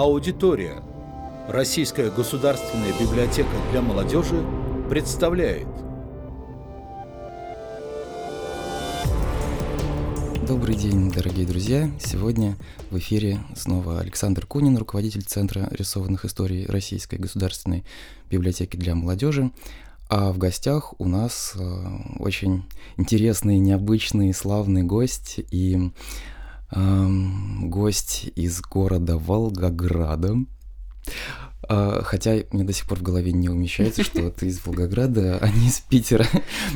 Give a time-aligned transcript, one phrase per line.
[0.00, 0.82] Аудитория.
[1.46, 4.42] Российская государственная библиотека для молодежи
[4.88, 5.68] представляет.
[10.48, 11.90] Добрый день, дорогие друзья!
[12.00, 12.56] Сегодня
[12.90, 17.84] в эфире снова Александр Кунин, руководитель Центра рисованных историй Российской государственной
[18.30, 19.50] библиотеки для молодежи.
[20.08, 21.86] А в гостях у нас э,
[22.18, 22.64] очень
[22.96, 25.90] интересный, необычный, славный гость и
[26.72, 30.36] гость из города Волгограда.
[31.68, 35.48] А, хотя мне до сих пор в голове не умещается, что ты из Волгограда, а
[35.50, 36.26] не из Питера.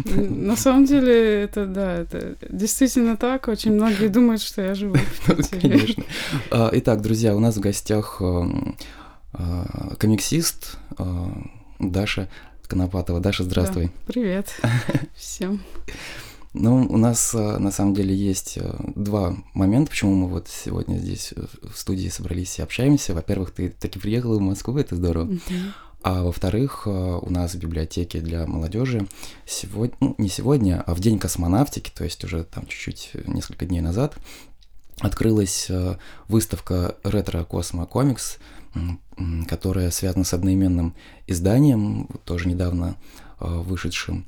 [0.04, 3.48] На самом деле, это да, это действительно так.
[3.48, 5.60] Очень многие думают, что я живу в Ну, Питере.
[5.60, 6.04] конечно.
[6.50, 10.76] А, Итак, друзья, у нас в гостях а, комиксист
[11.80, 12.28] Даша
[12.66, 13.20] Конопатова.
[13.20, 13.86] Даша, здравствуй.
[13.86, 14.48] Да, Привет
[15.16, 15.60] всем.
[16.54, 20.98] Ну, у нас а, на самом деле есть а, два момента, почему мы вот сегодня
[20.98, 23.12] здесь э, в студии собрались и общаемся.
[23.12, 25.36] Во-первых, ты таки приехала в Москву, это здорово.
[26.02, 29.08] А во-вторых, у нас в библиотеке для молодежи
[29.46, 33.66] сегодня, ну, не сегодня, а в день космонавтики, то есть уже там чуть-чуть э, несколько
[33.66, 34.14] дней назад,
[35.00, 35.96] открылась э,
[36.28, 38.36] выставка ретро Космо Комикс,
[38.74, 40.94] м, м, которая связана с одноименным
[41.26, 42.96] изданием, тоже недавно
[43.40, 44.26] э, вышедшим.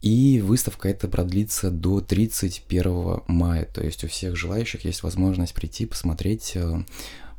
[0.00, 5.84] И выставка эта продлится до 31 мая, то есть у всех желающих есть возможность прийти,
[5.84, 6.82] посмотреть э,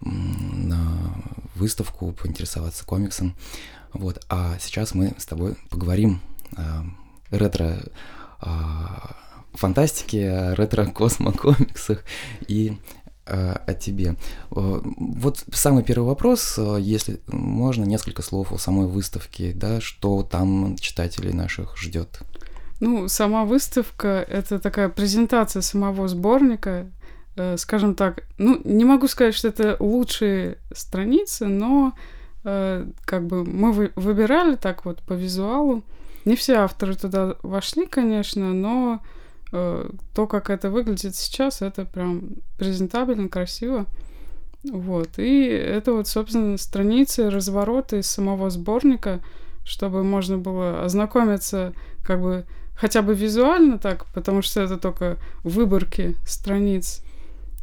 [0.01, 1.15] на
[1.55, 3.35] выставку, поинтересоваться комиксом.
[3.93, 4.23] Вот.
[4.29, 6.21] А сейчас мы с тобой поговорим
[6.55, 6.83] о
[7.31, 7.81] ретро
[9.53, 12.03] фантастике, о ретро-космо-комиксах
[12.47, 12.77] и
[13.25, 14.15] э, о тебе.
[14.51, 20.77] Э, Вот самый первый вопрос, если можно, несколько слов о самой выставке, да, что там
[20.77, 22.21] читателей наших ждет.
[22.81, 26.87] Ну, сама выставка— это такая презентация самого сборника,
[27.35, 28.23] э, скажем так.
[28.39, 31.93] Ну, не могу сказать, что это лучшие страницы, но
[32.43, 35.83] э, как бы мы вы- выбирали так вот по визуалу.
[36.25, 38.99] Не все авторы туда вошли, конечно, но
[39.51, 43.85] э, то, как это выглядит сейчас, это прям презентабельно, красиво.
[44.63, 45.19] Вот.
[45.19, 49.19] И это вот, собственно, страницы, развороты из самого сборника,
[49.63, 51.73] чтобы можно было ознакомиться
[52.03, 52.45] как бы
[52.81, 57.03] хотя бы визуально так, потому что это только выборки страниц,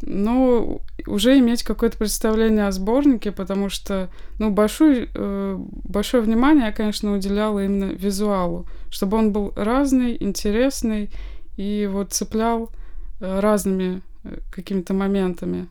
[0.01, 6.73] но уже иметь какое-то представление о сборнике, потому что, ну, большое, э, большое внимание я,
[6.73, 11.11] конечно, уделяла именно визуалу, чтобы он был разный, интересный
[11.57, 12.71] и вот цеплял
[13.19, 15.67] э, разными э, какими-то моментами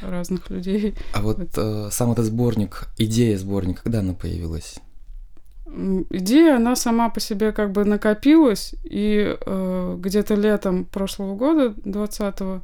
[0.00, 0.94] разных людей.
[1.12, 4.80] А вот э, сам этот сборник, идея сборника, когда она появилась?
[6.10, 12.60] Идея, она сама по себе как бы накопилась, и э, где-то летом прошлого года, 20-го,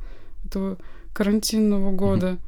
[0.46, 0.78] этого
[1.12, 2.38] карантинного года,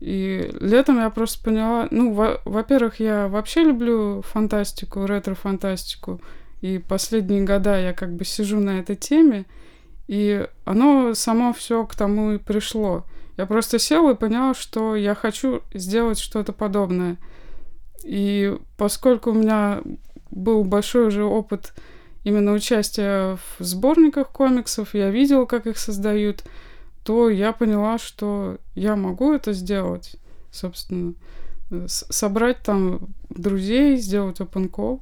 [0.00, 6.20] и летом я просто поняла, ну, во- во-первых, я вообще люблю фантастику, ретро-фантастику,
[6.60, 9.44] и последние года я как бы сижу на этой теме,
[10.08, 13.04] и оно само все к тому и пришло.
[13.36, 17.16] Я просто села и поняла, что я хочу сделать что-то подобное.
[18.06, 19.82] И поскольку у меня
[20.30, 21.74] был большой уже опыт
[22.22, 26.44] именно участия в сборниках комиксов, я видела, как их создают,
[27.02, 30.16] то я поняла, что я могу это сделать,
[30.52, 31.14] собственно,
[31.86, 35.00] собрать там друзей, сделать open call.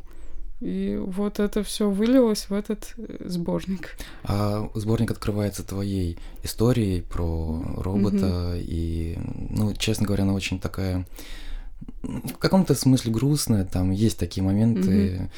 [0.60, 3.98] И вот это все вылилось в этот э, сборник.
[4.22, 9.18] А сборник открывается твоей историей про робота, и,
[9.50, 11.06] ну, честно говоря, она очень такая,
[12.04, 15.30] в каком-то смысле грустная, там есть такие моменты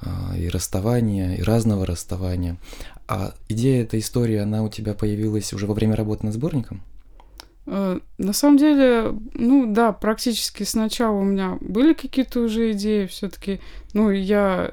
[0.00, 2.56] а, и расставания, и разного расставания.
[3.06, 6.82] А идея этой истории, она у тебя появилась уже во время работы над сборником?
[7.66, 13.60] Э, На самом деле, ну да, практически сначала у меня были какие-то уже идеи все-таки.
[13.92, 14.72] Ну, я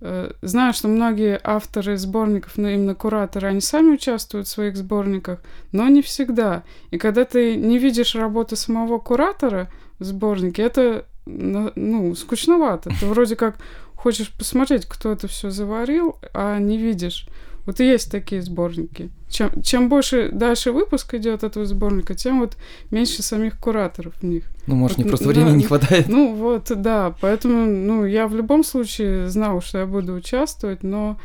[0.00, 5.40] э, знаю, что многие авторы сборников, ну, именно кураторы, они сами участвуют в своих сборниках,
[5.72, 6.64] но не всегда.
[6.90, 12.90] И когда ты не видишь работы самого куратора в сборнике, это, ну, скучновато.
[13.00, 13.58] Ты вроде как
[13.94, 17.26] хочешь посмотреть, кто это все заварил, а не видишь.
[17.66, 19.10] Вот и есть такие сборники.
[19.28, 22.56] Чем, чем больше дальше выпуск идет этого сборника, тем вот
[22.92, 24.44] меньше самих кураторов в них.
[24.68, 26.08] Ну, может, Вот, мне просто да, времени не ну, хватает.
[26.08, 31.18] Ну вот, да, поэтому, ну, я в любом случае знала, что я буду участвовать, но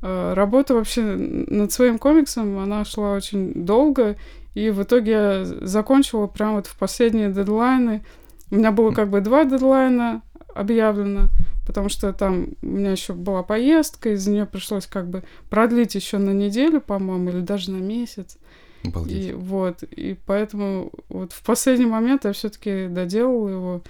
[0.00, 4.14] э, работа вообще над своим комиксом, она шла очень долго,
[4.58, 8.02] и в итоге я закончила прямо вот в последние дедлайны.
[8.50, 10.22] У меня было как бы два дедлайна
[10.52, 11.28] объявлено,
[11.64, 16.18] потому что там у меня еще была поездка, из-за нее пришлось как бы продлить еще
[16.18, 18.36] на неделю, по-моему, или даже на месяц.
[18.84, 19.28] Обалдеть.
[19.28, 23.82] И вот, и поэтому вот в последний момент я все-таки доделала его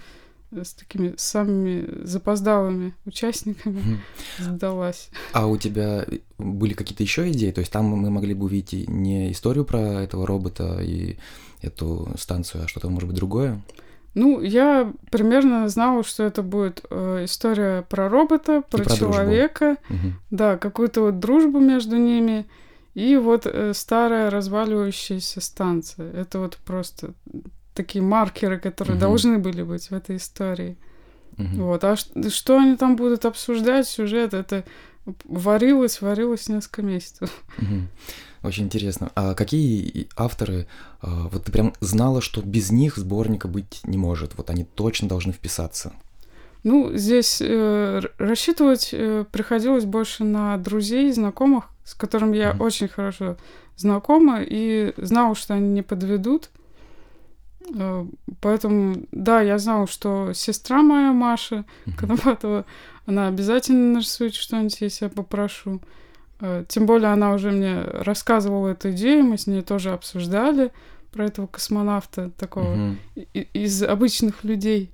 [0.52, 4.00] с такими самыми запоздалыми участниками,
[4.38, 5.10] сдалась.
[5.32, 6.06] А у тебя
[6.38, 7.50] были какие-то еще идеи?
[7.50, 11.16] То есть там мы могли бы увидеть не историю про этого робота и
[11.60, 13.60] эту станцию, а что-то, может быть, другое?
[14.14, 18.96] Ну, я примерно знала, что это будет э, история про робота, про, про дружбу.
[18.96, 20.14] человека, Мгм.
[20.30, 22.46] да, какую-то вот дружбу между ними,
[22.94, 26.10] и вот э, старая разваливающаяся станция.
[26.12, 27.12] Это вот просто
[27.78, 29.00] такие маркеры, которые Мгм.
[29.00, 30.76] должны были быть в этой истории.
[31.36, 31.62] Мгм.
[31.62, 31.84] Вот.
[31.84, 34.64] А ш- что они там будут обсуждать, сюжет, это
[35.25, 37.30] варилось, варилось несколько месяцев.
[37.58, 37.88] Мгм.
[38.42, 39.10] Очень интересно.
[39.14, 40.66] А какие авторы,
[41.00, 44.36] а, вот ты прям знала, что без них сборника быть не может?
[44.36, 45.92] Вот они точно должны вписаться.
[46.64, 52.60] Ну, здесь э, рассчитывать э, приходилось больше на друзей, знакомых, с которыми я Мгм.
[52.62, 53.36] очень хорошо
[53.76, 56.50] знакома и знала, что они не подведут.
[58.40, 61.64] Поэтому, да, я знала, что сестра моя, Маша.
[61.96, 62.64] Конопатова,
[63.06, 65.80] она обязательно нарисует что-нибудь, если я попрошу.
[66.40, 70.72] Э, Тем более она уже мне рассказывала эту идею, мы с ней тоже обсуждали
[71.12, 72.96] про этого космонавта такого
[73.34, 74.90] из обычных людей.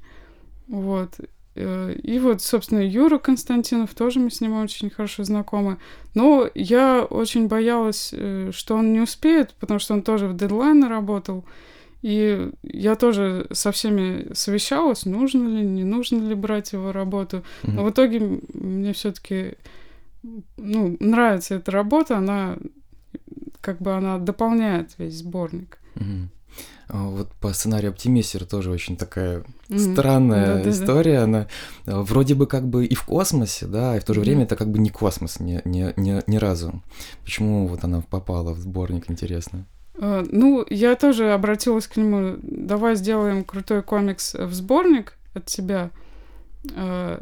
[0.69, 1.11] Вот.
[1.57, 5.79] Э, И вот, собственно, Юра Константинов, тоже мы с ним очень хорошо знакомы.
[6.15, 10.87] Но я очень боялась, э, что он не успеет, потому что он тоже в дедлайне
[10.87, 11.45] работал.
[12.05, 17.43] И я тоже со всеми совещалась, нужно ли, не нужно ли брать его работу.
[17.63, 19.55] Но в итоге мне все-таки
[20.59, 22.59] ну, нравится эта работа, она
[23.63, 25.79] как бы она дополняет весь сборник.
[26.89, 29.79] А Вот по сценарию Оптимистер тоже очень такая Мгм.
[29.79, 30.71] странная Да-да-да.
[30.71, 31.19] история.
[31.21, 31.49] Она
[31.87, 34.57] а, вроде бы как бы и в космосе, да, и в то же время это
[34.57, 36.83] как бы не космос ни, ни, ни, ни разу.
[37.25, 39.65] Почему вот она попала в сборник, интересно?
[39.99, 42.37] Э, Ну, я тоже обратилась к нему.
[42.43, 45.91] Давай сделаем крутой комикс в сборник от тебя.
[46.77, 47.21] Э,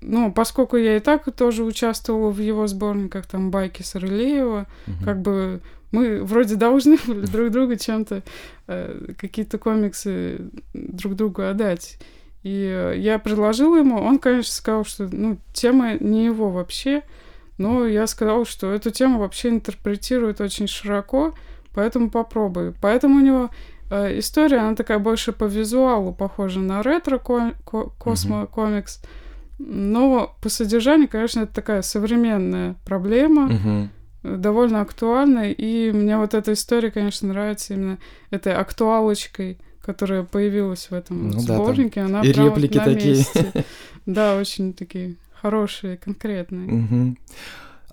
[0.00, 5.04] Ну, поскольку я и так тоже участвовала в его сборниках, там байки Сарылеева, Мгм.
[5.04, 5.60] как бы
[5.92, 8.22] мы вроде должны были друг другу чем-то
[8.68, 10.40] э, какие-то комиксы
[10.72, 11.98] друг другу отдать.
[12.42, 17.02] И э, я предложила ему, он, конечно, сказал, что ну, тема не его вообще,
[17.58, 21.34] но я сказала, что эту тему вообще интерпретирует очень широко,
[21.74, 22.74] поэтому попробуй.
[22.80, 23.50] Поэтому у него
[23.90, 29.00] э, история, она такая больше по визуалу похожа на ретро-космо-комикс,
[29.58, 33.90] но по содержанию, конечно, это такая современная проблема,
[34.22, 37.98] э, довольно актуальная, и мне вот эта история, конечно, нравится именно
[38.30, 42.02] этой актуалочкой, которая появилась в этом Ну да, сборнике.
[42.02, 43.16] Она и прям вот реплики на такие.
[43.16, 43.52] месте.
[44.06, 46.66] Да, очень такие хорошие, конкретные.
[46.66, 47.18] Мгм.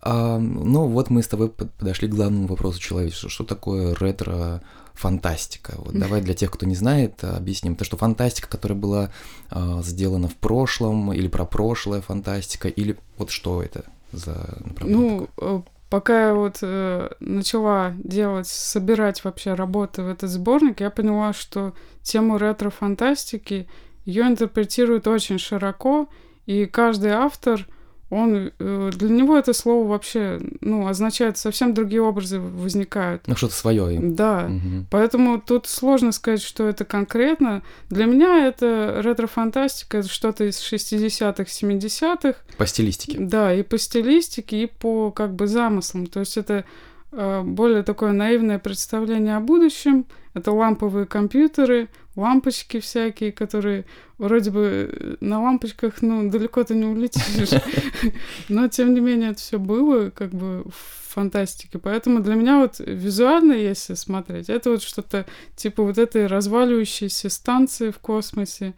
[0.01, 3.29] А, ну вот мы с тобой под- подошли к главному вопросу человечества.
[3.29, 5.73] Что такое ретро-фантастика?
[5.77, 7.75] Вот давай для тех, кто не знает, а, объясним.
[7.75, 9.11] То, что фантастика, которая была
[9.49, 15.27] а, сделана в прошлом, или про прошлое фантастика, или вот что это за направление Ну,
[15.37, 21.33] э, пока я вот э, начала делать, собирать вообще работы в этот сборник, я поняла,
[21.33, 23.67] что тему ретро-фантастики
[24.05, 26.07] ее интерпретируют очень широко,
[26.45, 27.67] и каждый автор,
[28.09, 33.27] он э, для него это слово вообще, ну, означает совсем другие образы возникают.
[33.27, 33.99] Ну, что-то свое.
[33.99, 34.47] Да.
[34.47, 34.87] Мгм.
[34.89, 37.61] Поэтому тут сложно сказать, что это конкретно.
[37.89, 43.17] Для меня это ретро-фантастика, это что-то из 60-х, 70-х, По стилистике.
[43.19, 46.07] да, и по стилистике, и по как бы замыслам.
[46.07, 46.65] То есть это
[47.11, 50.05] э, более такое наивное представление о будущем.
[50.33, 53.85] Это ламповые компьютеры, лампочки всякие, которые
[54.17, 57.61] вроде бы э, на лампочках, ну, далеко ты не улетишь.
[58.49, 61.79] Но, тем не менее, это все было как бы в фантастике.
[61.79, 67.89] Поэтому для меня вот визуально, если смотреть, это вот что-то типа вот этой разваливающейся станции
[67.89, 68.73] в космосе,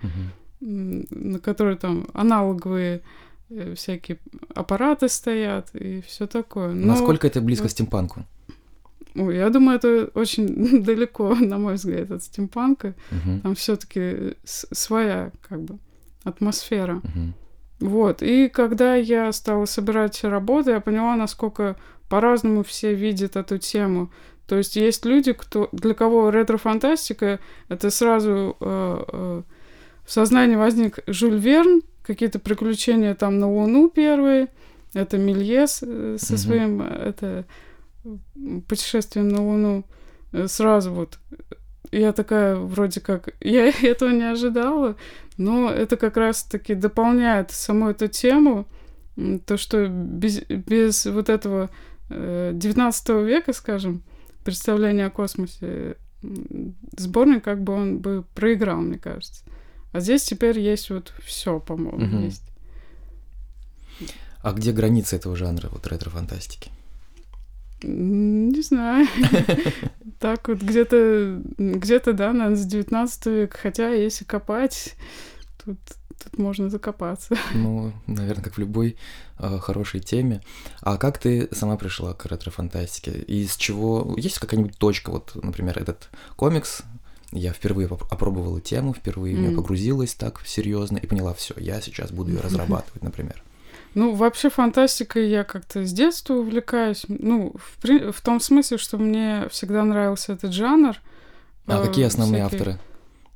[0.61, 3.01] на которой там аналоговые
[3.49, 4.17] э, всякие
[4.55, 6.69] аппараты стоят и все такое.
[6.73, 8.25] Но, Насколько это близко вот- стимпанку?
[9.15, 12.93] Ой, я думаю, это очень далеко, на мой взгляд, от стимпанка.
[13.11, 13.41] Мгм.
[13.41, 15.77] Там все-таки своя как бы
[16.23, 17.01] атмосфера.
[17.03, 17.33] Мгм.
[17.79, 18.21] Вот.
[18.21, 21.75] И когда я стала собирать работы, я поняла, насколько
[22.09, 24.11] по-разному все видят эту тему.
[24.47, 27.39] То есть есть люди, кто, для кого ретро-фантастика
[27.69, 29.41] это сразу э, э,
[30.05, 34.49] в сознании возник Жюль Верн, какие-то приключения там на Луну первые,
[34.93, 37.45] это Мельес э, со своим э, это,
[38.67, 39.83] путешествием на Луну.
[40.31, 41.19] Э, Сразу вот
[41.91, 43.29] я такая вроде как...
[43.41, 44.95] Я этого не ожидала,
[45.37, 48.65] но это как раз-таки дополняет саму эту тему,
[49.45, 51.69] то, что без, без вот этого
[52.09, 54.03] э, 19 века, скажем,
[54.45, 55.97] представление о космосе
[56.97, 59.43] сборник, как бы он бы проиграл, мне кажется.
[59.91, 62.23] А здесь теперь есть вот все, по-моему, Мгм.
[62.25, 62.43] есть.
[64.41, 66.71] А где граница этого жанра, вот ретро-фантастики?
[67.83, 69.07] Не знаю.
[70.19, 73.57] Так вот, где-то, где-то, да, наверное, с 19 века.
[73.59, 74.93] Хотя, если копать,
[75.65, 75.79] тут,
[76.23, 77.35] тут можно закопаться.
[77.55, 78.97] Ну, наверное, как в любой
[79.39, 80.41] э, хорошей теме.
[80.81, 83.11] А как ты сама пришла к ретро-фантастике?
[83.13, 84.13] Из чего...
[84.15, 86.83] Есть какая-нибудь точка, вот, например, этот комикс,
[87.31, 89.57] я впервые опробовала тему, впервые в нее Мгм.
[89.57, 93.41] погрузилась так серьезно и поняла, все, я сейчас буду ее разрабатывать, например.
[93.93, 97.05] Ну, вообще фантастикой я как-то с детства увлекаюсь.
[97.07, 100.95] Ну, в, при- в том смысле, что мне всегда нравился этот жанр.
[101.67, 102.79] А Э, какие основные всякие- авторы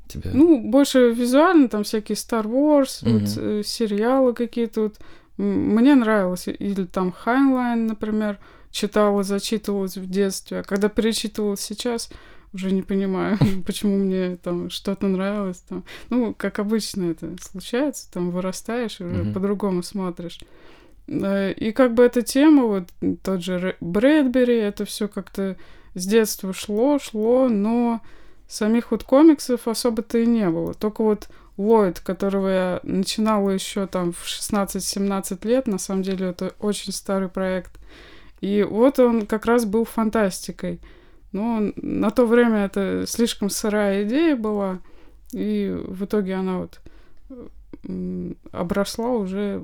[0.07, 0.31] тебе?
[0.33, 3.19] Ну, больше визуально, там всякие Star Wars, Мгм.
[3.19, 4.95] вот, э, сериалы какие-то вот.
[5.37, 6.47] Мне нравилось.
[6.47, 8.39] Или там Хайнлайн, например,
[8.71, 10.59] читала, зачитывалась в детстве.
[10.59, 12.09] А когда перечитывала сейчас,
[12.55, 15.57] уже не понимаю, почему мне там что-то нравилось.
[15.69, 15.83] Там.
[16.09, 19.33] Ну, как обычно это случается, там вырастаешь уже Мгм.
[19.33, 20.39] по-другому смотришь.
[21.07, 22.85] Э, И как бы эта тема, вот
[23.23, 25.55] тот же Брэдбери, это все как-то
[25.93, 28.01] с детства шло, шло, но
[28.47, 30.73] самих вот комиксов особо-то и не было.
[30.73, 36.53] Только вот Ллойд, которого я начинала еще там в 16-17 лет, на самом деле это
[36.59, 37.71] очень старый проект.
[38.41, 40.79] И вот он как раз был фантастикой.
[41.31, 44.79] Но на то время это слишком сырая идея была,
[45.33, 46.79] и в итоге она вот
[48.51, 49.63] обросла уже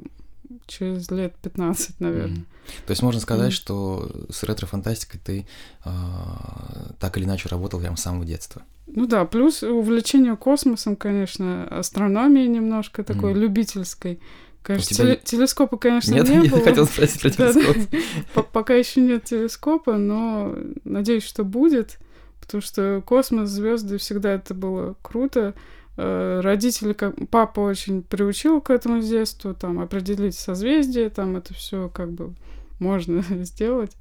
[0.67, 2.27] через лет 15, наверное.
[2.27, 2.45] Мгм.
[2.85, 3.51] То есть можно сказать, Мгм.
[3.51, 5.47] что с ретро-фантастикой ты
[5.83, 8.61] а, так или иначе работал прямо с самого детства.
[8.87, 13.41] Ну да, плюс увлечение космосом, конечно, астрономией немножко такой Мгм.
[13.41, 14.19] любительской.
[14.63, 16.61] Конечно, У тебя теле- телескопа, конечно, Нет, не я было.
[16.61, 17.77] хотел спросить про телескоп.
[18.33, 21.97] По- Пока еще нет телескопа, но надеюсь, что будет,
[22.39, 25.55] потому что космос, звезды всегда это было круто.
[25.97, 31.53] Э, Родители, как папа очень приучил к этому с детства, там определить созвездие, там это
[31.53, 32.33] все как бы
[32.79, 33.91] можно сделать,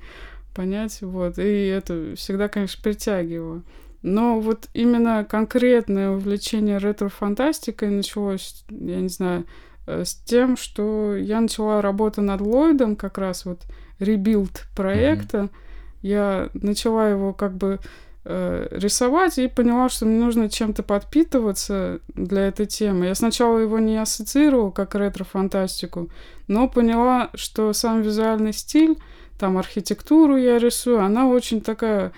[0.54, 1.38] понять, вот.
[1.38, 3.62] И это всегда, конечно, притягивало.
[4.02, 9.44] Но вот именно конкретное увлечение ретро-фантастикой началось, я не знаю,
[9.86, 13.62] с тем, что я начала работу над Ллойдом, как раз вот
[13.98, 15.48] rebuild проекта.
[16.02, 17.78] Я начала его как бы
[18.24, 23.06] э, рисовать и поняла, что мне нужно чем-то подпитываться для этой темы.
[23.06, 26.08] Я сначала его не ассоциировала как ретро-фантастику,
[26.46, 28.96] но поняла, что сам визуальный стиль,
[29.38, 32.12] там архитектуру я рисую, она очень такая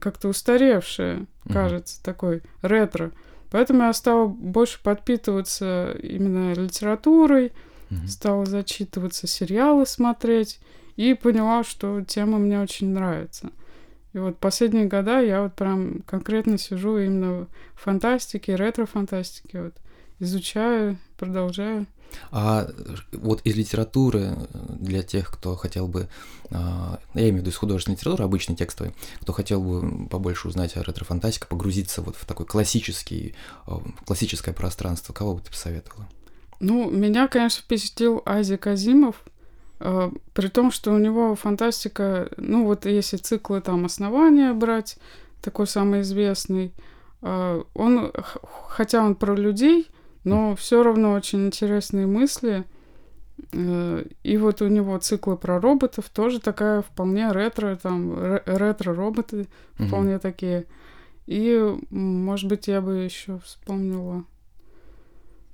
[0.00, 1.52] как-то устаревшая, Мгм.
[1.52, 3.10] кажется, такой ретро.
[3.54, 7.52] Поэтому я стала больше подпитываться именно литературой,
[7.88, 8.08] Мгм.
[8.08, 10.58] стала зачитываться, сериалы смотреть
[10.96, 13.52] и поняла, что тема мне очень нравится.
[14.12, 17.46] И вот последние года я вот прям конкретно сижу именно
[17.76, 19.74] в фантастике, ретро-фантастике, вот
[20.18, 21.86] изучаю, продолжаю.
[22.30, 22.68] А
[23.12, 24.46] вот из литературы э,
[24.80, 26.08] для тех, кто хотел бы,
[26.50, 30.76] а, я имею в виду из художественной литературы, обычной текстовой, кто хотел бы побольше узнать
[30.76, 33.34] о ретро-фантастике, погрузиться вот в такой классический,
[33.66, 33.72] э,
[34.06, 36.08] классическое пространство, кого бы ты посоветовала?
[36.60, 39.16] Ну, меня, конечно, впечатлил Азия Казимов,
[39.80, 44.96] э, при том, что у него фантастика, ну вот если циклы там «Основания» брать,
[45.42, 46.72] такой самый известный,
[47.20, 48.12] он,
[48.68, 49.88] хотя он про людей,
[50.24, 52.64] но все равно очень интересные мысли.
[53.52, 59.46] Э, И вот у него циклы про роботов тоже такая вполне ретро, там ре- ретро-роботы
[59.78, 59.88] Мгм.
[59.88, 60.66] вполне такие.
[61.26, 64.24] И, может быть, я бы еще вспомнила.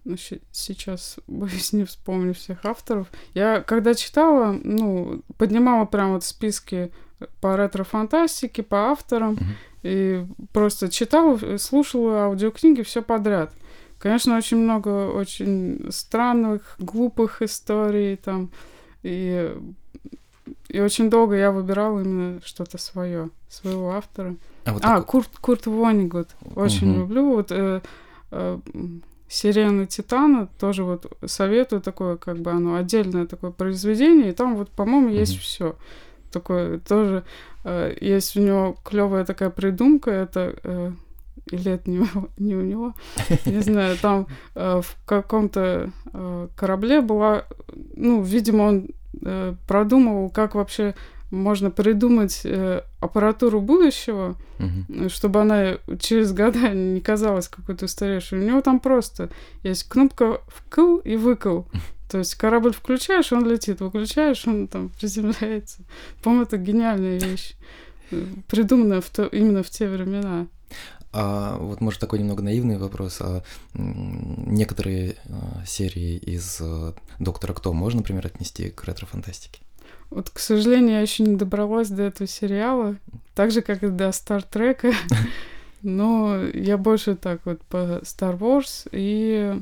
[0.05, 0.17] Ну,
[0.51, 3.07] сейчас, боюсь, не вспомню всех авторов.
[3.35, 6.91] Я, когда читала, ну, поднимала прям вот списки
[7.41, 9.45] по ретро-фантастике, по авторам, Мгм.
[9.83, 13.53] и просто читала, слушала аудиокниги все подряд.
[14.01, 18.51] Конечно, очень много очень странных, глупых историй там,
[19.03, 19.55] и,
[20.69, 24.37] и очень долго я выбирала именно что-то свое, своего автора.
[24.65, 26.29] А, вот А, такой- Курт, Курт Вонигут.
[26.57, 27.01] Очень Мгм.
[27.01, 27.27] люблю.
[27.35, 27.83] Вот э,
[28.31, 28.59] э,
[29.29, 34.71] Сирена Титана тоже вот советую такое, как бы оно отдельное такое произведение, и там вот,
[34.71, 35.41] по-моему, есть Мгм.
[35.41, 35.77] все.
[36.33, 37.23] Такое тоже
[37.65, 40.93] э, есть у него клевая такая придумка, это э,
[41.51, 42.07] или это не, у-
[42.39, 42.95] не у него,
[43.47, 47.45] не знаю, там э, в каком-то э, корабле была,
[47.97, 48.89] ну, видимо, он
[49.23, 50.95] э, продумывал, как вообще
[51.31, 55.09] можно придумать э, аппаратуру будущего, Мгм.
[55.09, 58.41] чтобы она через года не казалась какой-то устаревшей.
[58.41, 59.31] У него там просто
[59.63, 61.63] есть кнопка вкл и выкл.
[62.11, 65.79] То есть корабль включаешь, он летит, выключаешь, он там приземляется.
[66.23, 67.55] По-моему, это гениальная вещь.
[68.49, 70.47] придумано в то, именно в те времена.
[71.13, 73.19] А вот, может, такой немного наивный вопрос.
[73.21, 73.43] А
[73.75, 79.61] некоторые а, серии из а, Доктора Кто можно, например, отнести к ретро-фантастике?
[80.11, 82.97] Вот, к сожалению, я еще не добралась до этого сериала,
[83.35, 84.93] так же, как и до Стартрека.
[85.83, 88.89] Но я больше так вот по Star Wars.
[88.93, 89.61] И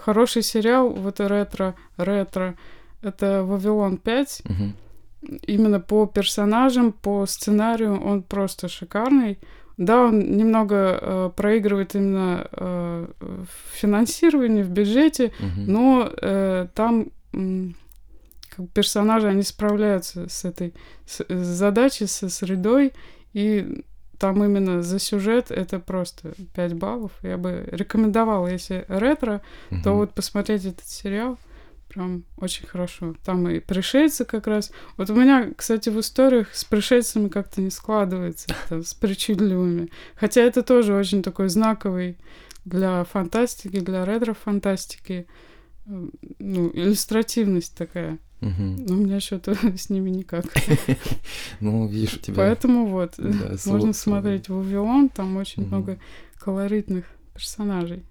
[0.00, 2.56] хороший сериал, вот ретро, ретро,
[3.02, 4.42] это Вавилон 5.
[4.44, 5.32] Угу.
[5.46, 9.38] Именно по персонажам, по сценарию он просто шикарный.
[9.78, 15.60] Да, он немного э, проигрывает именно э, в финансировании, в бюджете, угу.
[15.66, 17.68] но э, там э,
[18.74, 20.74] персонажи, они справляются с этой
[21.06, 22.92] с, с задачей, со средой,
[23.32, 23.84] и
[24.18, 27.12] там именно за сюжет это просто 5 баллов.
[27.22, 29.82] Я бы рекомендовала, если ретро, угу.
[29.84, 31.38] то вот посмотреть этот сериал
[31.88, 33.14] прям очень хорошо.
[33.24, 34.70] Там и пришельцы как раз.
[34.96, 39.90] Вот у меня, кстати, в историях с пришельцами как-то не складывается, там, с причудливыми.
[40.14, 42.18] Хотя это тоже очень такой знаковый
[42.64, 45.26] для фантастики, для ретро-фантастики.
[45.86, 48.18] Э, ну, иллюстративность такая.
[48.40, 48.62] Угу.
[48.88, 50.44] Но у меня что-то с ними никак.
[51.60, 52.36] Ну, видишь, у тебя...
[52.36, 53.18] Поэтому вот,
[53.66, 55.98] можно смотреть Вавилон, там очень много
[56.38, 57.04] колоритных
[57.34, 58.04] персонажей.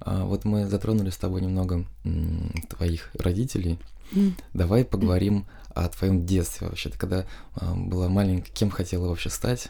[0.00, 1.84] А, вот мы затронули с тобой немного
[2.68, 3.78] твоих родителей.
[4.12, 4.32] Mm.
[4.54, 6.90] Давай поговорим о твоем детстве вообще.
[6.90, 9.68] Ты когда а, была маленькая, кем хотела вообще стать?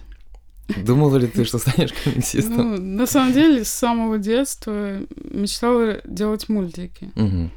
[0.77, 2.75] Думала ли ты, что станешь комиксистом?
[2.75, 7.11] Ну, на самом деле, с самого детства мечтала делать мультики.
[7.17, 7.51] Угу.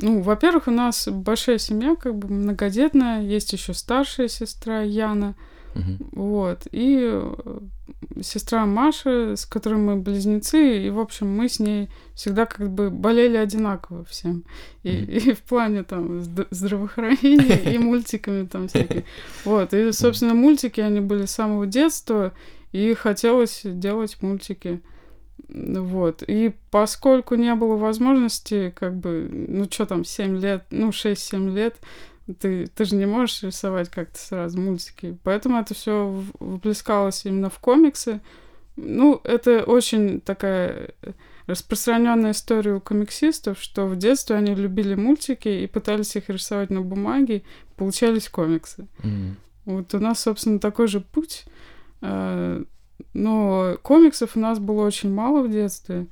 [0.00, 5.28] Ну, во-первых, у нас большая семья, как бы многодетная, есть еще старшая сестра Яна.
[5.28, 5.36] Угу.
[6.12, 6.66] Вот.
[6.70, 7.58] И э,
[8.20, 12.90] сестра Маша, с которой мы близнецы, и, в общем, мы с ней всегда как бы
[12.90, 14.44] болели одинаково всем.
[14.82, 15.06] И, mm.
[15.30, 19.04] и в плане там здравоохранения, и мультиками там всякими.
[19.44, 19.72] Вот.
[19.74, 22.32] И, собственно, мультики, они были с самого детства,
[22.72, 24.80] и хотелось делать мультики.
[25.48, 26.22] Вот.
[26.26, 31.76] И поскольку не было возможности, как бы, ну что там, 7 лет, ну 6-7 лет,
[32.34, 35.16] ты, ты же не можешь рисовать как-то сразу мультики.
[35.22, 38.20] Поэтому это все выплескалось именно в комиксы.
[38.76, 40.94] Ну, это очень такая
[41.46, 46.80] распространенная история у комиксистов, что в детстве они любили мультики и пытались их рисовать на
[46.80, 47.42] бумаге,
[47.76, 48.86] получались комиксы.
[49.02, 49.34] Mm.
[49.64, 51.44] Вот у нас, собственно, такой же путь.
[52.00, 52.62] А,
[53.12, 56.06] но комиксов у нас было очень мало в детстве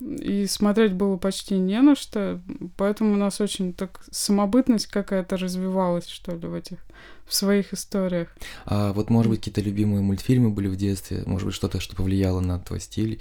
[0.00, 2.40] и смотреть было почти не на что,
[2.76, 6.78] поэтому у нас очень так самобытность какая-то развивалась, что ли, в этих
[7.26, 8.28] в своих историях.
[8.66, 12.40] А вот, может быть, какие-то любимые мультфильмы были в детстве, может быть, что-то, что повлияло
[12.40, 13.20] на твой стиль?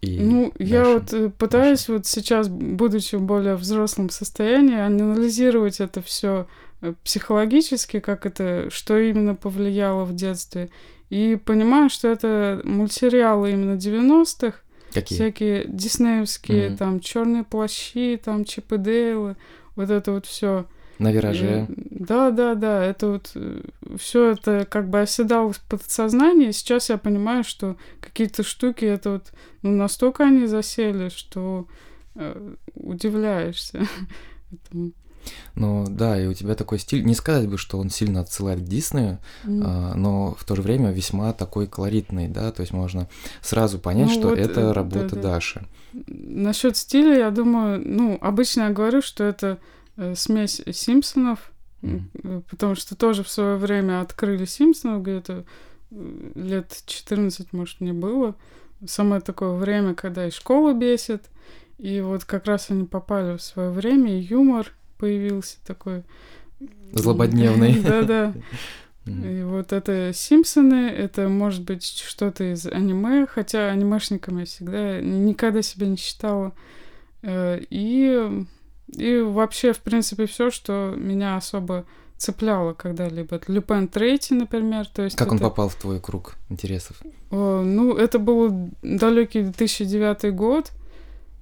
[0.00, 1.92] И ну, дальше, я вот э, пытаюсь дальше.
[1.92, 6.48] вот сейчас, будучи в более взрослом состоянии, анализировать это все
[6.80, 10.70] э, психологически, как это, что именно повлияло в детстве.
[11.08, 14.58] И понимаю, что это мультсериалы именно 90-х,
[14.92, 15.18] Какие?
[15.18, 16.76] Всякие диснеевские, mm-hmm.
[16.76, 19.36] там, черные плащи, там, Чип и Дейлы,
[19.76, 20.66] вот это вот все.
[20.98, 21.66] На вираже.
[21.68, 22.84] Да, да, да.
[22.84, 23.62] Это вот э,
[23.98, 26.50] все это как бы оседало в подсознании.
[26.52, 31.66] Сейчас я понимаю, что какие-то штуки это вот ну, настолько они засели, что
[32.14, 33.86] э, удивляешься
[34.52, 34.92] этому.
[35.54, 38.64] Ну да, и у тебя такой стиль, не сказать бы, что он сильно отсылает к
[38.64, 39.62] Диснею, mm.
[39.64, 43.08] а, но в то же время весьма такой колоритный, да, то есть можно
[43.42, 45.22] сразу понять, ну, что вот, это э, работа да, да.
[45.22, 45.66] Даши.
[45.92, 49.58] Насчет стиля, я думаю, ну, обычно я говорю, что это
[49.96, 52.44] э, смесь Симпсонов, mm.
[52.48, 55.44] потому что тоже в свое время открыли Симпсонов где-то
[56.34, 58.34] лет 14, может, мне было.
[58.86, 61.24] Самое такое время, когда и школа бесит,
[61.78, 66.04] и вот как раз они попали в свое время, и юмор, появился такой...
[66.92, 67.80] Злободневный.
[67.82, 68.32] Да-да.
[69.04, 75.60] И вот это Симпсоны, это может быть что-то из аниме, хотя анимешником я всегда никогда
[75.60, 76.52] себя не считала.
[77.22, 78.46] Э, и,
[78.96, 81.84] и вообще, в принципе, все, что меня особо
[82.16, 83.40] цепляло когда-либо.
[83.48, 84.86] Люпен Трейти, например.
[84.86, 85.34] То есть как это...
[85.34, 86.96] он попал в твой круг интересов?
[87.32, 90.70] Ну, это был далекий 2009 год.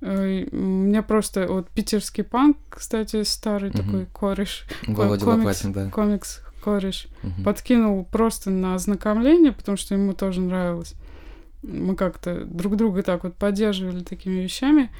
[0.01, 3.79] Э, у меня просто вот питерский панк, кстати, старый угу.
[3.79, 4.65] такой кореш.
[4.87, 5.91] Володя комикс, Лопатин, да.
[5.91, 7.09] Комикс кореш.
[7.23, 7.45] Угу.
[7.45, 10.95] Подкинул просто на ознакомление, потому что ему тоже нравилось.
[11.63, 14.91] Мы как-то друг друга так вот поддерживали такими вещами.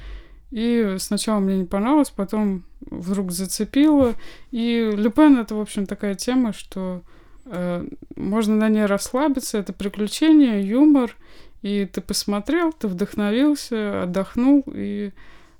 [0.51, 4.13] И сначала мне не понравилось, потом вдруг зацепило.
[4.51, 7.01] И Люпен это, в общем, такая тема, что
[7.45, 9.57] э, можно на ней расслабиться.
[9.57, 11.15] Это приключения, юмор.
[11.61, 14.63] И ты посмотрел, ты вдохновился, отдохнул.
[14.67, 15.11] И,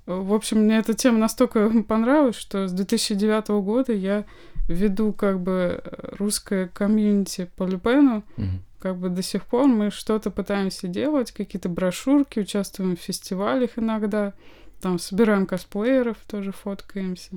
[0.06, 4.24] в общем, мне эта тема настолько понравилась, что с 2009 года я
[4.68, 5.82] веду как бы
[6.18, 8.24] русское комьюнити по Люпену.
[8.36, 8.46] Угу.
[8.80, 14.34] как бы до сих пор мы что-то пытаемся делать, какие-то брошюрки, участвуем в фестивалях иногда,
[14.80, 17.30] там собираем косплееров, тоже фоткаемся.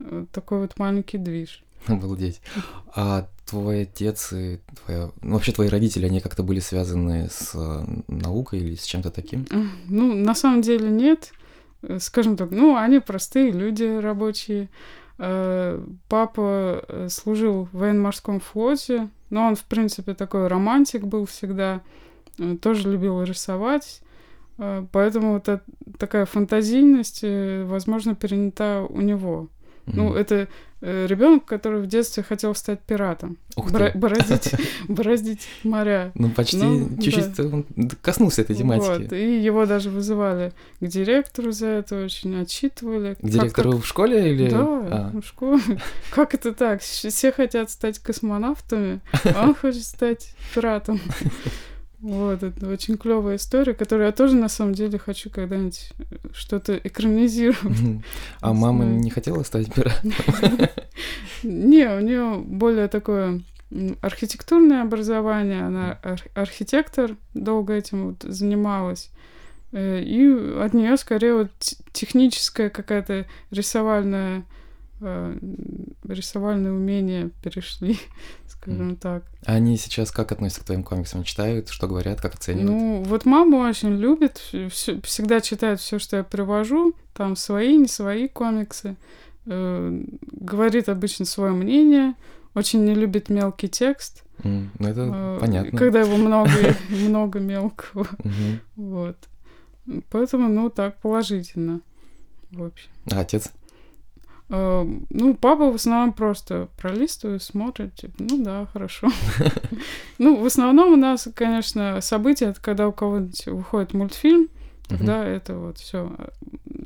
[0.00, 1.62] Вот такой вот маленький движ.
[1.86, 2.40] Обалдеть.
[2.94, 5.10] А твой отец и твоя...
[5.22, 9.46] Ну, вообще твои родители, они как-то были связаны с э, наукой или с чем-то таким?
[9.88, 11.32] Ну, на самом деле нет.
[11.82, 14.68] Э, скажем так, ну, они простые люди рабочие.
[15.18, 21.82] Э, папа служил в военно-морском флоте, но он, в принципе, такой романтик был всегда.
[22.60, 24.02] Тоже любил рисовать.
[24.58, 25.62] Поэтому вот
[25.98, 29.48] такая фантазийность, возможно, перенята у него.
[29.86, 30.48] Ну, это
[30.80, 33.38] э, ребенок, который в детстве хотел стать пиратом.
[33.56, 34.54] Ух Бра- бороздить,
[34.88, 36.12] бороздить моря.
[36.14, 37.44] Ну, почти ну, чуть-чуть да.
[37.44, 37.64] он
[38.02, 39.02] коснулся этой тематики.
[39.02, 43.14] Вот, и его даже вызывали к директору за это, очень отчитывали.
[43.14, 44.50] К директору как, в школе или?
[44.50, 45.12] Да, а.
[45.14, 45.62] в школе.
[46.10, 46.82] Как это так?
[46.82, 51.00] Все хотят стать космонавтами, а он хочет стать пиратом.
[52.06, 56.76] Вот, это очень клевая история, которую я тоже на самом деле хочу когда-нибудь э, что-то
[56.76, 58.00] экранизировать.
[58.40, 60.12] А мама не хотела стать пиратом?
[61.42, 63.42] Не, у нее более такое
[64.02, 65.98] архитектурное образование, она
[66.34, 69.10] архитектор, долго этим вот занималась.
[69.72, 70.28] Э, и
[70.60, 71.50] от нее скорее вот
[71.92, 74.44] техническая какая-то рисовальная
[75.00, 75.38] э,
[76.04, 77.98] рисовальные умения перешли
[78.66, 78.96] скажем mm.
[78.96, 79.24] так.
[79.44, 81.22] А они сейчас как относятся к твоим комиксам?
[81.22, 82.70] Читают, что говорят, как оценивают?
[82.70, 84.38] Ну, вот мама очень любит,
[84.70, 88.96] всё, всегда читает все, что я привожу, там свои, не свои комиксы,
[89.46, 90.02] э,
[90.32, 92.14] говорит обычно свое мнение,
[92.54, 94.24] очень не любит мелкий текст.
[94.38, 95.78] Mm, ну, это э, понятно.
[95.78, 96.50] Когда его много,
[96.88, 98.08] много мелкого.
[98.74, 99.16] Вот.
[100.10, 101.80] Поэтому, ну, так, положительно.
[102.50, 102.90] В общем.
[103.12, 103.52] А отец?
[104.48, 109.08] Эм, ну, папа в основном просто пролистывает, смотрит, типа, ну да, хорошо.
[110.18, 114.48] Ну, в основном у нас, конечно, события, это когда у кого-нибудь выходит мультфильм,
[114.88, 116.10] тогда это вот все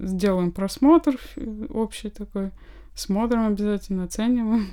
[0.01, 1.17] сделаем просмотр
[1.69, 2.51] общий такой,
[2.95, 4.69] смотрим обязательно, оцениваем.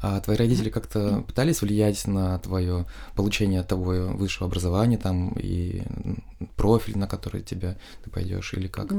[0.00, 5.82] А твои родители как-то пытались влиять на твое получение того высшего образования там и
[6.56, 8.92] профиль, на который тебя ты пойдешь или как?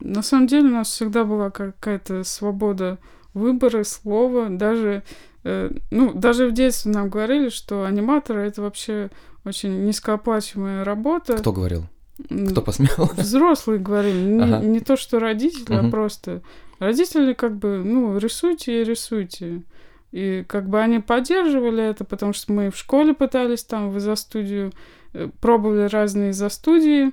[0.00, 2.98] На самом деле у нас всегда была какая-то свобода
[3.34, 5.02] выбора слова, даже
[5.44, 9.10] э, ну даже в детстве нам говорили, что аниматоры это вообще
[9.44, 11.36] очень низкооплачиваемая работа.
[11.36, 11.84] Кто говорил?
[12.50, 13.10] Кто посмел?
[13.16, 14.64] Взрослые говорили, не, ага.
[14.64, 15.86] не то что родители, угу.
[15.86, 16.42] а просто
[16.78, 19.62] родители как бы ну рисуйте и рисуйте.
[20.10, 24.72] И как бы они поддерживали это, потому что мы в школе пытались там в изо-студию,
[25.12, 27.12] э, пробовали разные изо-студии,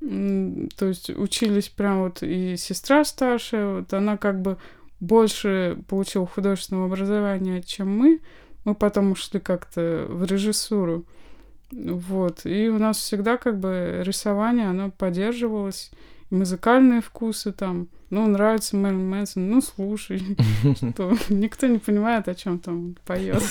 [0.00, 4.58] то есть учились прям вот и сестра старшая, вот она как бы
[5.00, 8.20] больше получила художественного образования, чем мы.
[8.64, 11.04] Мы потом ушли как-то в режиссуру.
[11.70, 12.44] Вот.
[12.44, 15.90] И у нас всегда как бы рисование, оно поддерживалось.
[16.30, 20.22] Музыкальные вкусы там, ну, нравится Мэрилин Мэнсон, ну, слушай,
[20.76, 23.42] что никто не понимает, о чем там поет.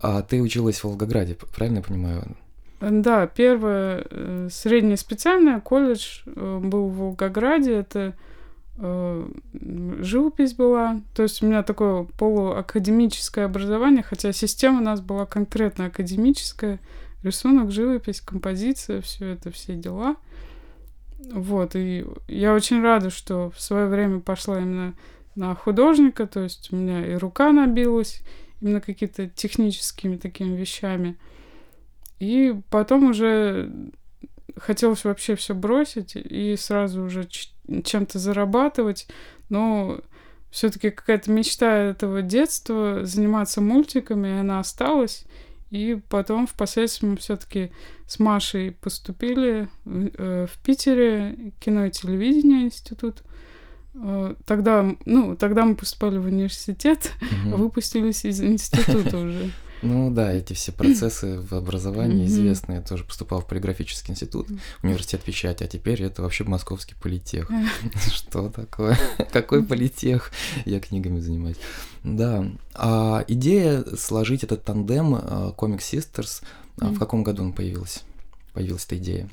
[0.00, 2.36] А ты училась в Волгограде, правильно я понимаю?
[2.80, 8.14] Да, первое э, среднее специальное колледж э, был в Волгограде, это
[8.76, 9.28] э,
[10.00, 15.86] живопись была, то есть у меня такое полуакадемическое образование, хотя система у нас была конкретно
[15.86, 16.80] академическая,
[17.22, 20.16] рисунок, живопись, композиция, все это, все дела.
[21.32, 24.94] Вот, и я очень рада, что в свое время пошла именно
[25.34, 28.22] на художника, то есть у меня и рука набилась
[28.60, 31.16] именно какими-то техническими такими вещами.
[32.18, 33.72] И потом уже
[34.56, 37.26] хотелось вообще все бросить и сразу уже
[37.84, 39.06] чем-то зарабатывать,
[39.48, 40.00] но
[40.50, 45.24] все-таки какая-то мечта этого детства заниматься мультиками, она осталась.
[45.72, 47.72] И потом впоследствии мы все-таки
[48.06, 53.22] с Машей поступили э, в Питере, кино и телевидение институт.
[53.94, 57.12] Э, тогда, ну, тогда мы поступали в университет,
[57.46, 57.56] угу.
[57.56, 59.50] выпустились из института уже.
[59.82, 62.74] Ну да, эти все процессы в образовании известны.
[62.74, 64.46] Я тоже поступал в полиграфический институт,
[64.82, 67.50] университет печати, а теперь это вообще московский политех.
[68.12, 68.96] Что такое?
[69.32, 70.30] Какой политех?
[70.64, 71.58] Я книгами занимаюсь.
[72.04, 72.46] Да.
[72.74, 76.42] А идея сложить этот тандем Comic Sisters,
[76.76, 78.00] в каком году он появился?
[78.52, 79.28] Появилась эта идея?